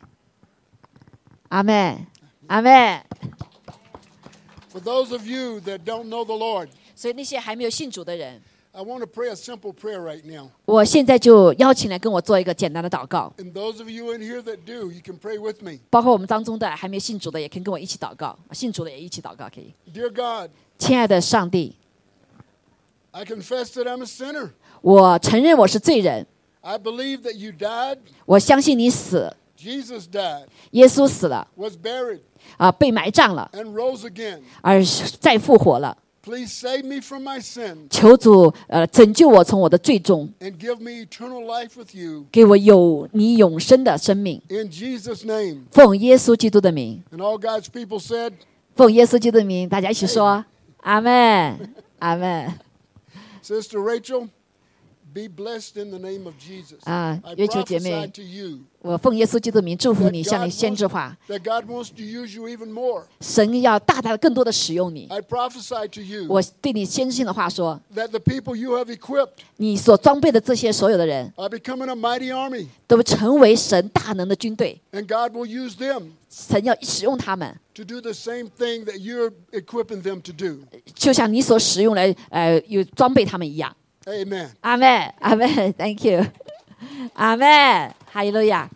[1.50, 2.04] 阿门，
[2.48, 3.00] 阿门。
[4.72, 8.42] For those of you that don't know the Lord, 所以那些还没有信主的人，
[8.78, 10.50] I want to pray a simple prayer right now.
[10.66, 13.32] 我现在就邀请来跟我做一个简单的祷告。
[13.38, 15.78] And those of you in here that do, you can pray with me.
[15.88, 19.72] 包括我们当中的还没信主的，也可以跟我一起祷告；信主的也一起祷告，可以。
[19.94, 21.74] Dear God, 亲爱的上帝
[23.12, 24.50] ，I confess that I'm a sinner.
[24.82, 26.26] 我承认我是罪人
[26.60, 32.20] ，I believe that you died, 我相信你死，Jesus died, 耶稣死了 was buried,
[32.58, 34.84] 啊、被埋葬了，and rose again 而
[35.18, 42.25] 再复活了，Please save me from my sins 求主呃拯救我从我的罪中， and give me eternal life with you.
[42.31, 44.39] 给我有你永生的生命。
[44.49, 45.63] In Jesus' name.
[45.71, 48.33] 奉耶稣基督的名， And all God's people said,
[48.75, 50.45] 奉耶稣基督的名，大家一起说
[50.81, 52.53] 阿门，阿门。
[53.43, 54.27] Sister Rachel,
[55.16, 56.78] be blessed in the name of Jesus.
[56.84, 57.90] Ah, I 月球姐妹。
[57.90, 63.04] prophesy to you 我奉耶稣基督的名祝福你，向你先知话，that God wants to use you even more.
[63.20, 65.08] 神要大大的、更多的使用你。
[65.10, 75.06] I prophesy to you 我对你先知性的话说，that the people you have equipped 你所装备的这些所有的人，are becoming a mighty army, 都成为神大能的军队，and
[75.06, 80.58] God will use them 神要使用他们，to do the same thing that you're equipping them to do.
[80.94, 83.74] 就像你所使用来呃有装备他们一样。
[84.06, 84.50] Amen.
[84.60, 86.24] 阿门，阿门，Thank you，
[87.14, 88.70] 阿门，哈利路亚，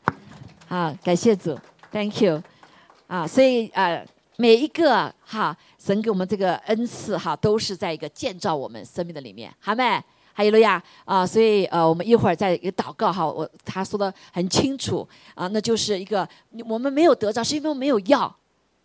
[0.67, 1.57] 好，感谢主
[1.93, 2.43] ，Thank you，
[3.07, 4.05] 啊，所以呃，
[4.39, 9.85] 每一个哈，神给我们这个恩赐哈，都是在一个建造我们生命的里面，好没？
[10.35, 11.25] 哈利路亚啊！
[11.25, 16.29] 所以呃，我们一会儿再一个祷告哈，我他说的很清楚啊，那就是一个
[16.67, 18.35] 我们没有得着，是因为我们没有要，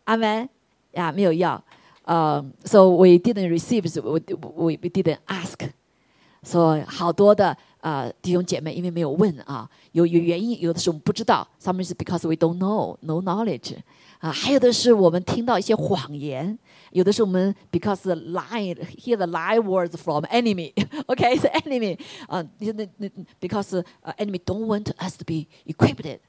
[0.04, 0.48] 阿门
[0.92, 1.64] 呀，没有要，
[2.04, 4.22] 呃，so we didn't receive, we
[4.56, 5.68] we we didn't ask。
[6.46, 13.76] 说好多的呃弟兄姐妹，因为没有问啊，有有原因，有的是我们不知道，some is because we don't know, no knowledge，
[14.20, 16.58] 啊，还有的是我们听到一些谎言，
[16.92, 23.10] 有的是我们 because the lie hear the lie words from enemy，OK，是 enemy 啊，那那那
[23.42, 23.84] because
[24.18, 26.20] enemy don't want us to be equipped，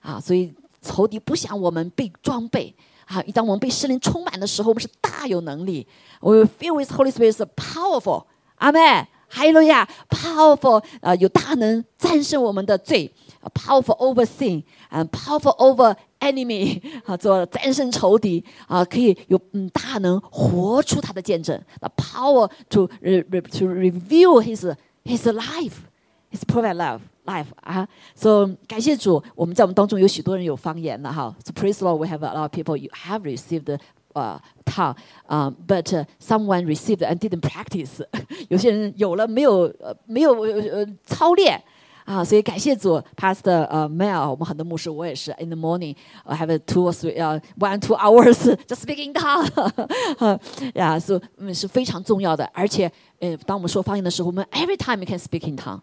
[0.00, 2.74] 啊，所以仇敌不想我们被装备。
[3.04, 5.86] 啊，一当我们被圣灵充满的时候，我们是大有能力。
[6.20, 8.24] We feel with Holy Spirit is powerful。
[8.56, 9.08] 阿妹。
[9.27, 13.11] 哈利路亚，powerful，呃，有大能战胜我们的罪，
[13.53, 27.45] powerful over sin，嗯，powerful over enemy，啊，做战胜仇敌，啊，可以有嗯大能活出他的见证，the power to re, re, to reveal his his life，his perfect love。life
[27.61, 31.33] 啊，所、so, 感谢主，我们在我们当中有许多人有方言了哈。
[31.45, 33.79] So praise the Lord, we have a lot of people you have received
[34.13, 38.05] 呃 tongue，啊、uh,，but、uh, someone received and didn't practice
[38.49, 41.61] 有些人有了没有呃没有呃操练。
[42.05, 49.13] 啊，所以感谢主，Pastor 呃、uh, Mel，我们很多牧师我也是，in the morning I have two or three 呃、uh, one two hours just speaking
[49.13, 50.39] tongue，
[50.73, 55.79] 呀，是嗯是非常重要的，而且呃当我们说方言的时候，我们 every time you can speak in tongue。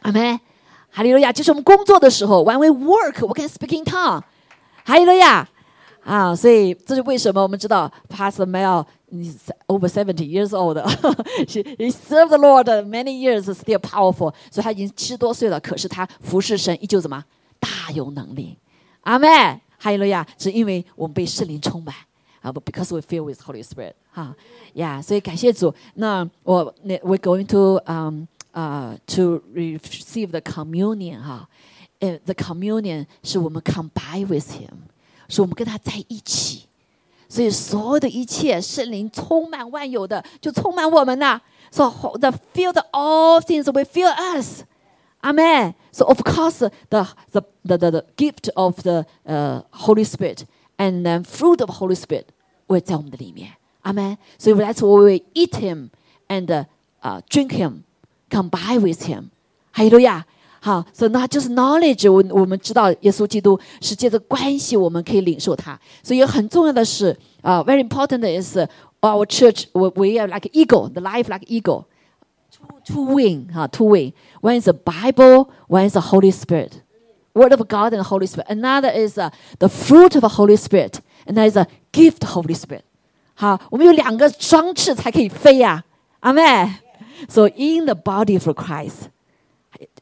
[0.00, 0.40] 阿门，
[0.90, 1.32] 哈利路亚！
[1.32, 4.20] 就是我们工作的时候，when we work，we can speak in tongue。
[4.84, 5.48] 哈利路亚
[6.04, 6.34] 啊！
[6.34, 14.32] 所以这是为什么我们知道 Pastor Mel is over seventy years old，he he served the Lord many years, still powerful。
[14.50, 17.24] 所以他已经七十多岁了，可是他服侍神依旧怎么
[17.58, 18.56] 大有能力？
[19.02, 19.28] 阿门，
[19.78, 20.26] 哈利路亚！
[20.38, 21.94] 是因为我们被圣灵充满
[22.40, 23.92] 啊，because we fill with Holy Spirit。
[24.10, 24.34] 哈
[24.74, 25.74] 呀，所以感谢主。
[25.94, 31.48] 那我那 we're going to um。uh, to receive the communion 哈、
[32.00, 34.72] uh, ，the communion 是我们 combine with him，
[35.28, 36.62] 是我们跟他在一起，
[37.28, 41.40] 所以所有的一切圣灵充满万有的，就充满我们呐。
[41.70, 44.64] So the feel the all things will fill us.
[45.22, 45.74] Amen.
[45.92, 51.04] So of course the the the the, the gift of the uh, Holy Spirit and
[51.04, 52.26] then fruit of Holy Spirit
[52.66, 53.52] 会在我们的里面。
[53.82, 54.18] Amen.
[54.38, 55.90] So that's why we eat him
[56.28, 56.66] and
[57.02, 57.84] uh, drink him.
[58.30, 59.24] combine with him，
[59.72, 60.24] 哈利路亚。
[60.64, 65.78] 好，所以那就是 knowledge，我我们知道耶稣基督是借着关系，我们可以领受他。
[66.02, 68.58] 所以很重要的是啊、uh,，very important is
[69.00, 71.84] our church we we are like eagle, the life like eagle,
[72.52, 74.12] two two wing 哈、uh,，two wing.
[74.42, 76.82] One is the Bible, one is the Holy Spirit,
[77.32, 78.46] Word of God and the Holy Spirit.
[78.50, 82.28] Another is uh, the fruit of the Holy Spirit, and that is a gift of
[82.28, 82.82] the Holy Spirit.
[83.34, 85.82] 好，我们有两个双翅才可以飞呀、
[86.20, 86.42] 啊，阿妹。
[87.28, 89.08] So in the body of Christ,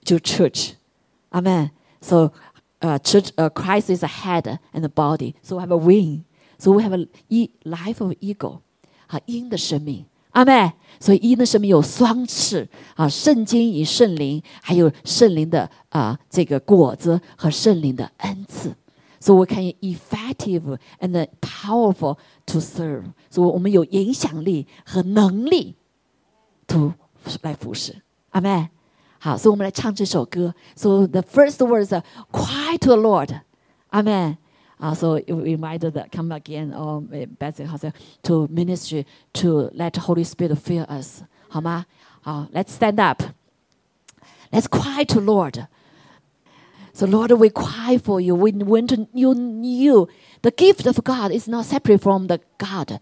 [0.04, 0.74] to church,
[1.32, 1.70] Amen.
[2.00, 2.32] So
[2.80, 5.34] uh, church, uh, Christ is the head and the body.
[5.42, 6.24] So we have a wing.
[6.58, 8.60] So we have a e life of eagle.
[9.08, 10.72] 啊，鹰的生命，阿妹。
[11.00, 18.74] 所以鹰的生命有双翅啊，圣经与圣灵，还有圣灵的啊这个果子和圣灵的恩赐。
[19.20, 23.04] So we can effective and powerful to serve.
[23.30, 25.76] So 我们有影响力和能力
[26.66, 26.94] to
[27.42, 28.68] 来服侍，阿妹。
[29.22, 30.54] 好，所以我们来唱这首歌。
[30.76, 33.40] So the first words are "Cry to the Lord"，
[33.88, 34.38] 阿妹。
[34.78, 37.02] 啊，so you reminded that come again or
[37.36, 37.92] better 好像
[38.22, 41.86] to ministry to let Holy Spirit fill us，好吗？
[42.20, 45.66] 好，Let's stand up。Let's cry to Lord.
[46.92, 48.36] So Lord, we cry for you.
[48.36, 50.08] We want to you you.
[50.42, 53.00] The gift of God is not separate from the God,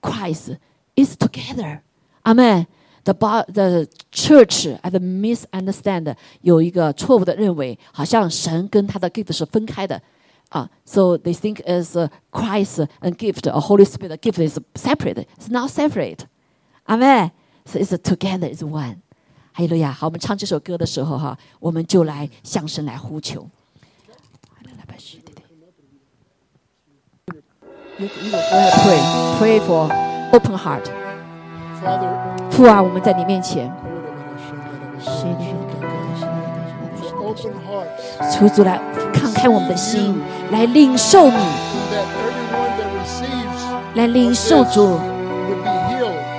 [0.00, 0.56] Christ,
[0.96, 1.82] is together.
[2.24, 2.68] Amen.
[3.04, 10.02] The bo- the church and misunderstand 有一个错误的认为，好像神跟他的 gift 是分开的
[10.50, 10.68] 啊。
[10.84, 15.26] So they think as uh, Christ and gift, a Holy Spirit gift is separate.
[15.38, 16.26] It's not separate.
[16.86, 17.30] Amen.
[17.64, 18.96] So it's together, it's one.
[19.52, 19.90] 哈利路亚！
[19.92, 23.48] 好，我们唱这首歌的时候哈，我们就来向神来呼求。
[27.98, 29.90] You, you go ahead pray, pray for
[30.32, 31.01] open heart.
[32.49, 33.71] 父啊，我们在你面前，
[38.31, 38.79] 主主来
[39.11, 40.21] 看开我们的心，
[40.51, 41.37] 来领受你，
[43.95, 44.99] 来领受主，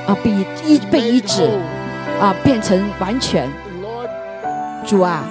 [0.07, 0.31] 啊，被
[0.65, 1.51] 一被医治，
[2.21, 3.49] 啊，变成完全。
[4.87, 5.25] 主啊，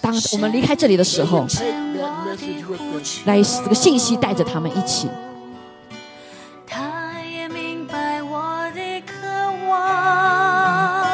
[0.00, 1.46] 当我们离开这里的时候，
[3.24, 5.08] 来这个信息带着他们一起。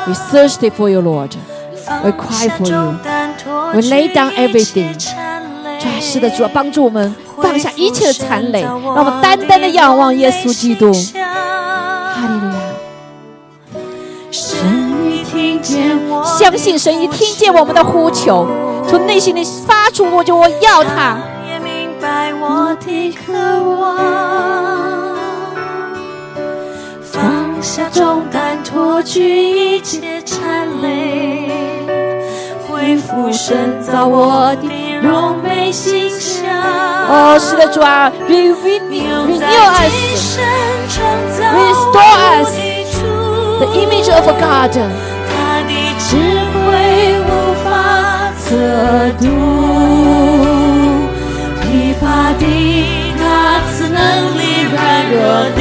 [0.07, 1.37] We thirsty for you, Lord.
[2.05, 2.99] We cry for you.
[3.75, 4.95] We lay down everything.
[5.81, 10.93] 主啊，是的，主啊，帮助我们放下一切的残累，让我们单单的仰望耶稣基督。
[10.93, 12.61] 哈利路亚！
[14.31, 14.59] 神
[15.11, 15.99] 已听见，
[16.39, 18.47] 相信神已听见我们的呼求，
[18.87, 21.17] 从内心里发出，我就我要他。
[21.51, 23.33] 也明白我的渴
[23.63, 24.90] 望。
[27.61, 31.47] 放下重担，脱去一切缠累，
[32.67, 36.49] 恢复神造我的荣美形象。
[36.51, 40.43] 哦，是的，主啊，renew renew 在 us 今生
[40.89, 41.05] 创
[41.37, 42.65] 造 Restore us 我的
[42.97, 42.97] 主
[43.59, 44.73] the image of God。
[45.29, 46.17] 他的智
[46.65, 46.65] 慧
[47.29, 47.29] 无
[47.63, 47.69] 法
[48.39, 48.49] 测
[49.21, 49.29] 度，
[51.61, 52.43] 疲乏的
[53.19, 54.01] 他赐能
[54.39, 54.81] 力，软
[55.13, 55.21] 弱
[55.55, 55.61] 的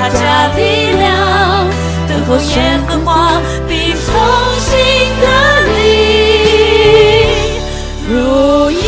[0.00, 1.68] 他加力量，
[2.08, 4.06] 灯火悬和花必重
[4.60, 4.78] 新
[5.20, 5.26] 得
[5.66, 5.76] 力。
[8.08, 8.80] 如意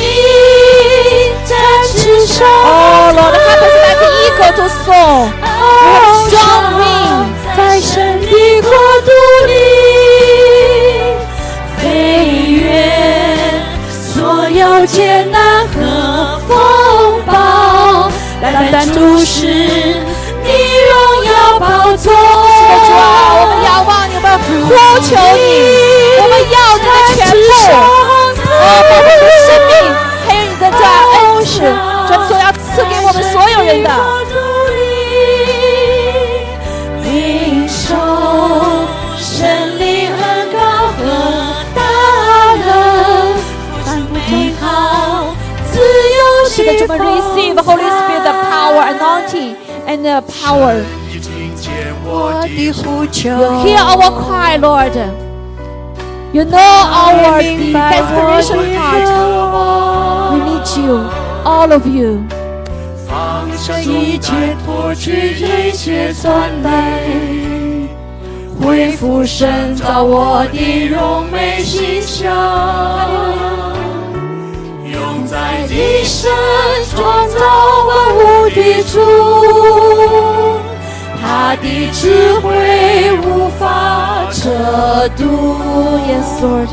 [1.45, 1.53] 在
[1.93, 4.53] 世上，哦，罗德哈，他是 like eagle
[7.57, 7.91] 在神
[8.21, 8.27] 的
[8.63, 8.71] 国
[9.05, 9.11] 度
[9.47, 9.51] 里。
[11.77, 11.83] 飞
[12.53, 12.59] 越
[13.91, 15.77] 所有艰难和
[16.47, 16.51] 风
[17.27, 17.29] 暴，
[18.43, 19.97] 来单单注视。
[24.71, 25.43] 呼求你，
[26.21, 27.51] 我们要你的全部。
[28.47, 29.73] 哦，把我们的生命，
[30.25, 30.81] 还有你的这
[31.13, 31.59] 恩赐，
[32.07, 33.91] 专所要赐给我们所有人的。
[37.03, 37.83] 领受
[39.19, 40.57] 神灵恩高
[40.97, 40.99] 和
[41.75, 41.83] 大
[42.65, 42.69] 能，
[43.85, 45.35] 反不美好，
[45.73, 49.53] 自由是的，主们释放 receive Holy Spirit the power, anointing,
[49.89, 50.85] and the power.
[52.10, 53.30] 已听见我我的的呼求。
[53.30, 54.96] You hear our cry, Lord.
[56.34, 59.10] You know our the desperation heart.
[60.34, 60.94] We need you,
[61.46, 62.24] all of you.
[63.08, 64.34] 放下一切
[64.66, 67.88] 脱去一切酸累，
[68.60, 72.26] 恢复神造我的荣美形象。
[74.84, 76.30] 用在一生
[76.94, 77.38] 创造
[77.88, 79.00] 万物的主，
[81.31, 82.51] 他的智慧
[83.23, 85.23] 无法测度。
[86.11, 86.67] Yes, Lord.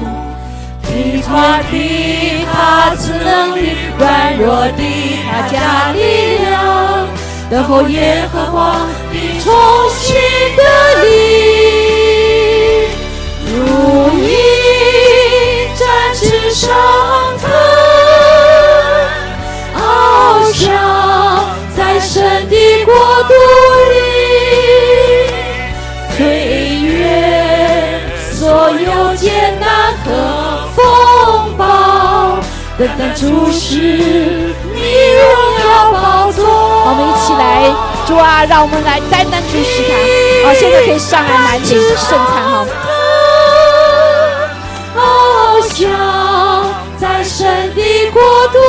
[0.82, 4.82] 疲乏的他赐能力，软弱的
[5.30, 6.00] 他加力
[6.40, 7.08] 量，
[7.52, 9.54] 等候耶和华必重
[9.92, 10.16] 新
[10.58, 10.64] 的
[11.04, 11.06] 力，
[13.46, 13.54] 如
[14.18, 14.26] 鹰
[15.76, 15.86] 展
[16.16, 16.66] 翅上
[17.40, 17.46] 腾，
[19.76, 20.66] 翱翔
[21.76, 22.56] 在神的
[22.86, 22.96] 国
[28.68, 32.38] 所有艰难和风暴，
[32.78, 34.82] 等待注视你
[35.16, 35.24] 荣
[35.62, 36.44] 耀宝座。
[36.46, 37.72] 我们一起来，
[38.06, 39.94] 主啊，让我们来单单注视他。
[40.50, 41.66] 好，现在可以上来来领
[41.96, 42.68] 圣餐哈。
[44.98, 45.00] 翱
[45.74, 45.88] 翔
[47.00, 48.60] 在神的国度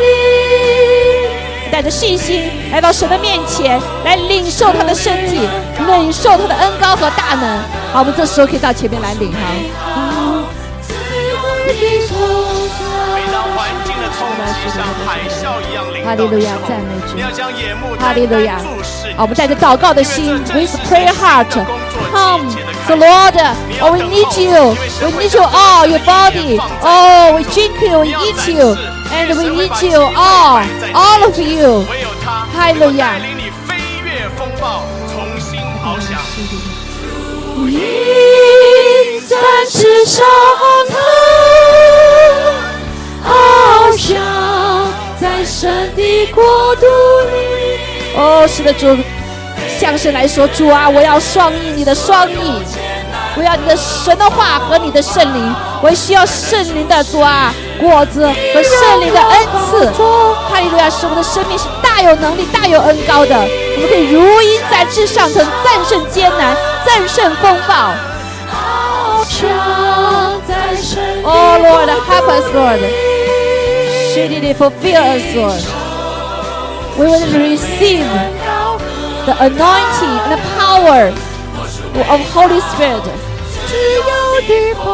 [0.00, 5.46] 里，带着信心来到神的面前，来领受他的身体，
[5.86, 7.58] 领受他的恩高和大能。
[7.92, 9.38] 好，我们这时候可以到前面来领哈。
[10.80, 11.72] 自由的
[12.06, 12.14] 手
[13.14, 18.58] 每当环境的冲击像海啸一样临哈利路亚到的时候赞美主你要将眼目哈利路亚
[19.16, 23.36] 好，我们带着祷告的心，with prayer 新的 heart 工作 come 季节的 so 开始 Lord,
[23.68, 24.74] 你 oh 要 we 等 need you.
[25.00, 28.18] We need you all, 你 your 的意 body, 念放在 oh we drink you, we 你要
[28.20, 28.76] eat you,
[29.12, 31.84] and we need you all, 摆在你 all 面 of 前 you.
[32.56, 33.12] 哈利路亚
[37.68, 39.38] 鹰展
[39.70, 40.24] 翅上
[40.88, 40.96] 腾，
[43.24, 44.16] 翱翔
[45.20, 46.42] 在神的国
[46.76, 48.16] 度里。
[48.16, 48.96] 哦，是的，主，
[49.78, 52.62] 向神来说，主啊，我要双翼，你的双翼，
[53.36, 59.90] 我要你的神的话和你的圣灵，我也需要圣灵的主啊，果子和圣灵的恩赐。
[60.50, 66.54] 哈利路亚，使我们的生命是大有能力、大有恩高的，我们可以如鹰展翅上腾，战胜艰难，
[66.85, 67.93] 战胜风暴。
[68.49, 72.81] 翱翔在神的 Oh Lord, help us, Lord.
[74.13, 75.63] She did it fulfill us, Lord.
[76.97, 78.07] We will receive
[79.25, 81.11] the anointing and the power
[82.09, 83.03] of Holy Spirit.
[83.67, 84.11] 自由
[84.47, 84.85] 的风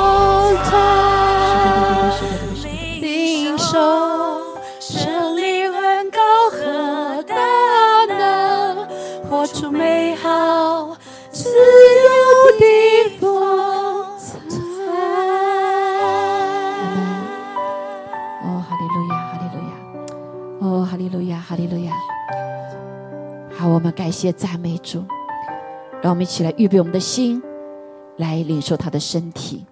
[0.64, 0.72] 台，
[3.00, 3.72] 领受
[4.80, 4.92] 神
[5.38, 6.20] 灵恩高
[6.50, 7.36] 和大
[8.08, 8.88] 能，
[9.30, 10.97] 活出美好
[23.95, 25.05] 感谢赞美主，
[26.01, 27.43] 让我们一起来预备我们的心，
[28.17, 29.67] 来领受他的身体。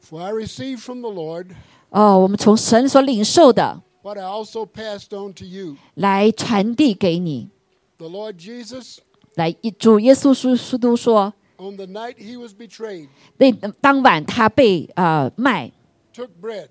[0.00, 1.48] For I received from the Lord
[1.90, 5.76] 哦，我们从神所领受的，what I also passed on to you.
[5.94, 7.50] 来传递给你。
[7.98, 8.98] The Lord Jesus,
[9.34, 15.70] 来，主耶稣基基督说，on the night he was betrayed, 那当晚他被呃卖
[16.14, 16.68] ，took bread,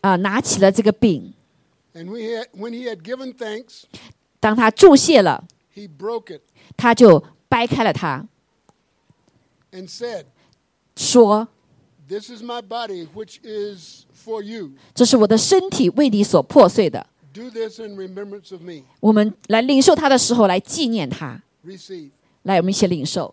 [0.00, 1.34] 啊、拿起了这个饼
[1.94, 3.82] ，and when he, had, when he had given thanks,
[4.38, 5.44] 当他注谢了
[5.74, 6.42] ，he broke it
[6.76, 8.24] 他就掰开了它
[9.72, 10.26] ，and said,
[10.94, 11.48] 说
[12.10, 14.72] This is my body, which is for you.
[14.92, 17.06] 这是我的身体为你所破碎的。
[17.32, 18.82] Do this in remembrance of me.
[18.98, 21.40] 我们来领受它的时候，来纪念它。
[21.64, 22.10] Receive.
[22.42, 23.32] 来，我们一起领受。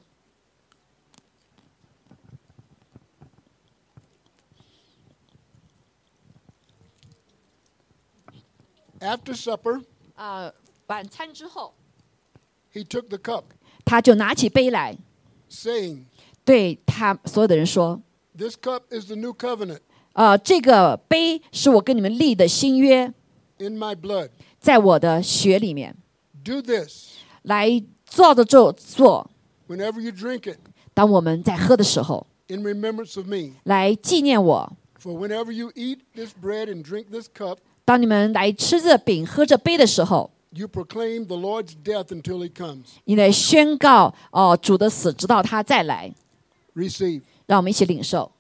[9.00, 10.54] After supper, 啊、
[10.86, 11.74] 晚餐之后
[12.72, 13.46] ，he took the cup,
[13.84, 14.96] 他就拿起杯来
[15.50, 16.04] ，saying,
[16.46, 18.00] 对他所有的人说
[18.37, 19.81] This cup is the new covenant：“
[20.14, 23.12] 啊、这个杯是我跟你们立的新约，
[23.59, 24.31] in my blood.
[24.59, 25.97] 在我的血里面，
[26.45, 27.11] Do this
[27.43, 29.31] 来照着做做。
[29.68, 30.59] whenever you drink it
[30.95, 33.53] 当我们在喝的时候， in remembrance of me.
[33.64, 34.73] 来纪念我。
[35.03, 41.73] For whenever you eat this bread and drink this cup, 当你们来吃这饼、喝这杯的时候， you proclaim the Lord's
[41.85, 42.85] death until he comes.
[43.05, 46.14] 你来宣告哦主的死，直到他再来。
[46.75, 47.23] Receive.
[47.48, 48.32] 让我们一起领受。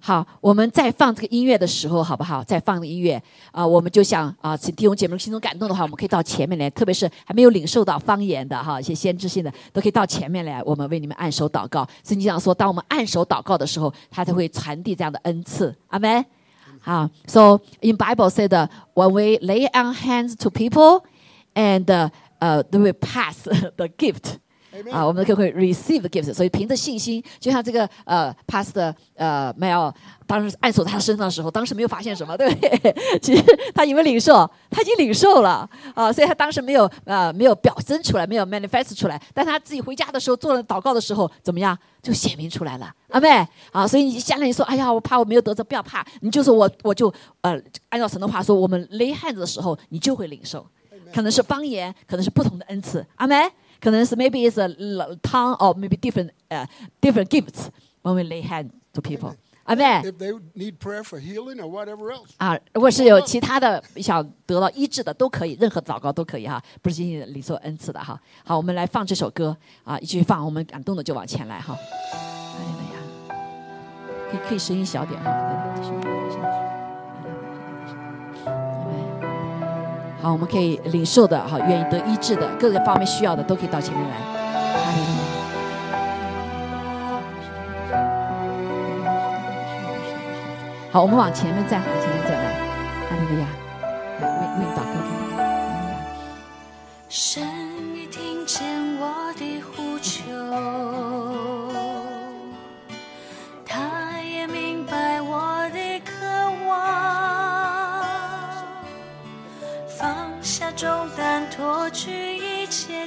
[0.00, 2.42] 好，我们在放这个音乐的时候，好不好？
[2.42, 3.22] 在放音乐
[3.52, 11.86] 啊、我们就想啊，请弟兄姐妹心中感动的话，我们可以到前面来，特别是还没有领受到方言的哈，一些先知性的，都可以到前面来，我们为你们按手祷告。
[12.02, 15.76] 圣经上说，当我们按手祷告的时候，他才会传递这样的恩赐。
[15.88, 16.24] 阿门。
[16.80, 21.02] 好，So in Bible said when we lay our hands to people
[21.52, 22.10] and
[22.40, 23.42] uh, uh, they will pass
[23.76, 24.36] the gift.
[24.92, 29.92] 啊，我们可会 receive the gift，所以凭着信心，就像这个呃 pass 的呃 Mel
[30.26, 32.94] 当时按手在他身上的时候，当时没有发现什么，对不对？
[33.20, 33.42] 其实
[33.74, 43.28] 他以为领受，他已经领受了啊，所以他当时没有呃没有表征出来，没有 manifest 出来，但他自己回家的时候做了祷告的时候，怎么样就显明出来了，阿妹
[43.72, 47.58] 啊，所以你将来你说，哎呀，我怕我没有得着，不要怕，你就说我我就呃
[47.88, 50.64] 按照神的话说，我们 lay hands 的时候，你就会领受。
[51.12, 53.50] 可能是方言，可能是不同的恩赐，阿门。
[53.80, 54.66] 可能是 maybe is a
[55.22, 56.68] tongue or maybe different 呃、
[57.00, 57.68] different gifts
[58.02, 59.32] when we lay hand to people，
[59.62, 60.02] 阿门。
[60.02, 62.30] If they need prayer for healing or whatever else.
[62.38, 68.20] 啊，如果是有其他的想得到医治的，都可以，任何祷告都可以哈，不是仅仅领受恩赐的哈。
[68.44, 71.78] 好，我们来放这首歌啊，一起放，我们感动的就往前来哈。
[72.12, 73.36] 哎呀呀，
[74.32, 76.27] 可以可以声音小点哈。
[80.20, 84.16] 好，我们可以领受的，好，愿意得医治的，各个方面需要的，都可以到前面来。
[90.90, 91.80] 好，我们往前面站，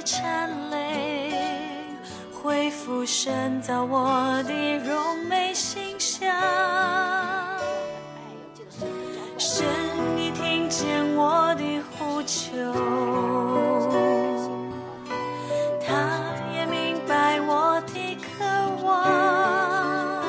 [0.04, 1.32] 缠累，
[2.32, 6.30] 恢复深造我的荣美形象。
[10.68, 12.50] 见我的呼求，
[15.86, 15.92] 他
[16.54, 18.42] 也明白我的渴
[18.82, 20.24] 望，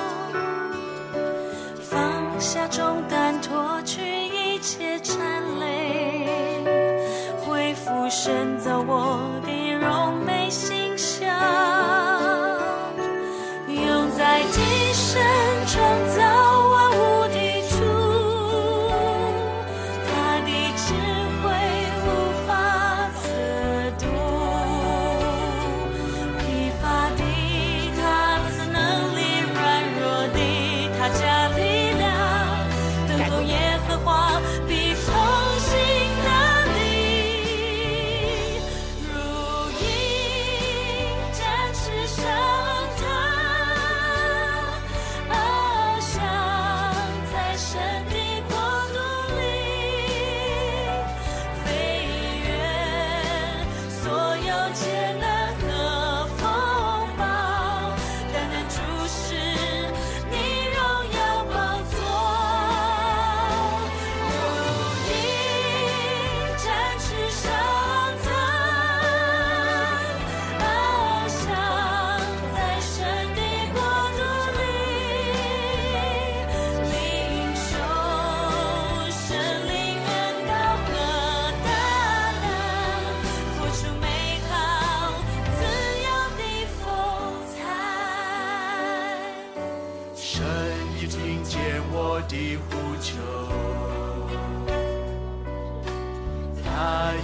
[1.81, 1.93] 放
[2.41, 5.17] 下重担，脱去一切缠
[5.61, 6.61] 累，
[7.45, 9.62] 恢复深造我的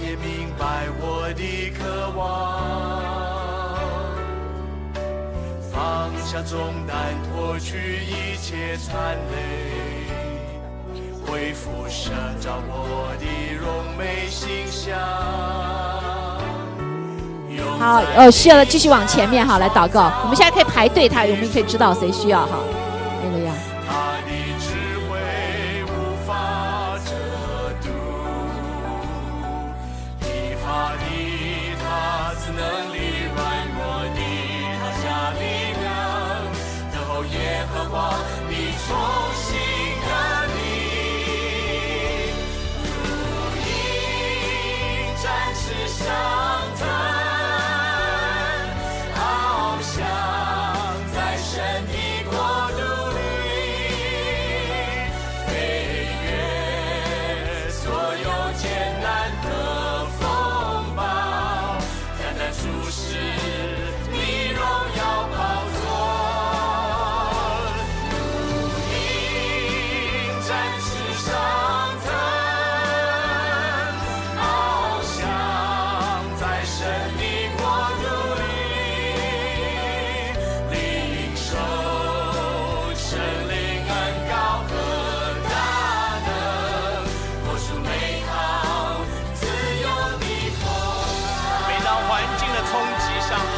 [0.02, 2.20] 也明白我的渴望，
[5.72, 9.34] 放下重担，脱去一切残累，
[11.26, 13.24] 恢复神照我的
[13.54, 13.66] 荣
[13.98, 14.98] 美形象。
[17.78, 20.12] 好，在呃，需要的继续往前面哈，来祷告。
[20.22, 22.58] 我们现在可以排队，他我们可以知道谁需要哈。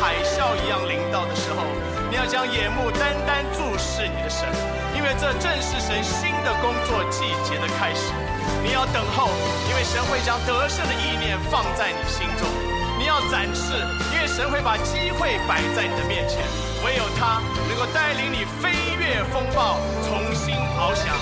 [0.02, 1.62] 海啸一样临到的时候，
[2.10, 4.48] 你要将眼目单单注视你的神，
[4.96, 8.10] 因为这正是神新的工作季节的开始。
[8.64, 9.30] 你要等候，
[9.70, 12.48] 因为神会将得胜的意念放在你心中。
[12.98, 13.78] 你要展示，
[14.12, 16.42] 因为神会把机会摆在你的面前，
[16.84, 21.14] 唯有他能够带领你飞越风暴，重新翱翔。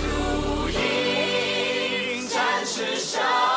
[0.00, 3.47] 如鹰展翅上。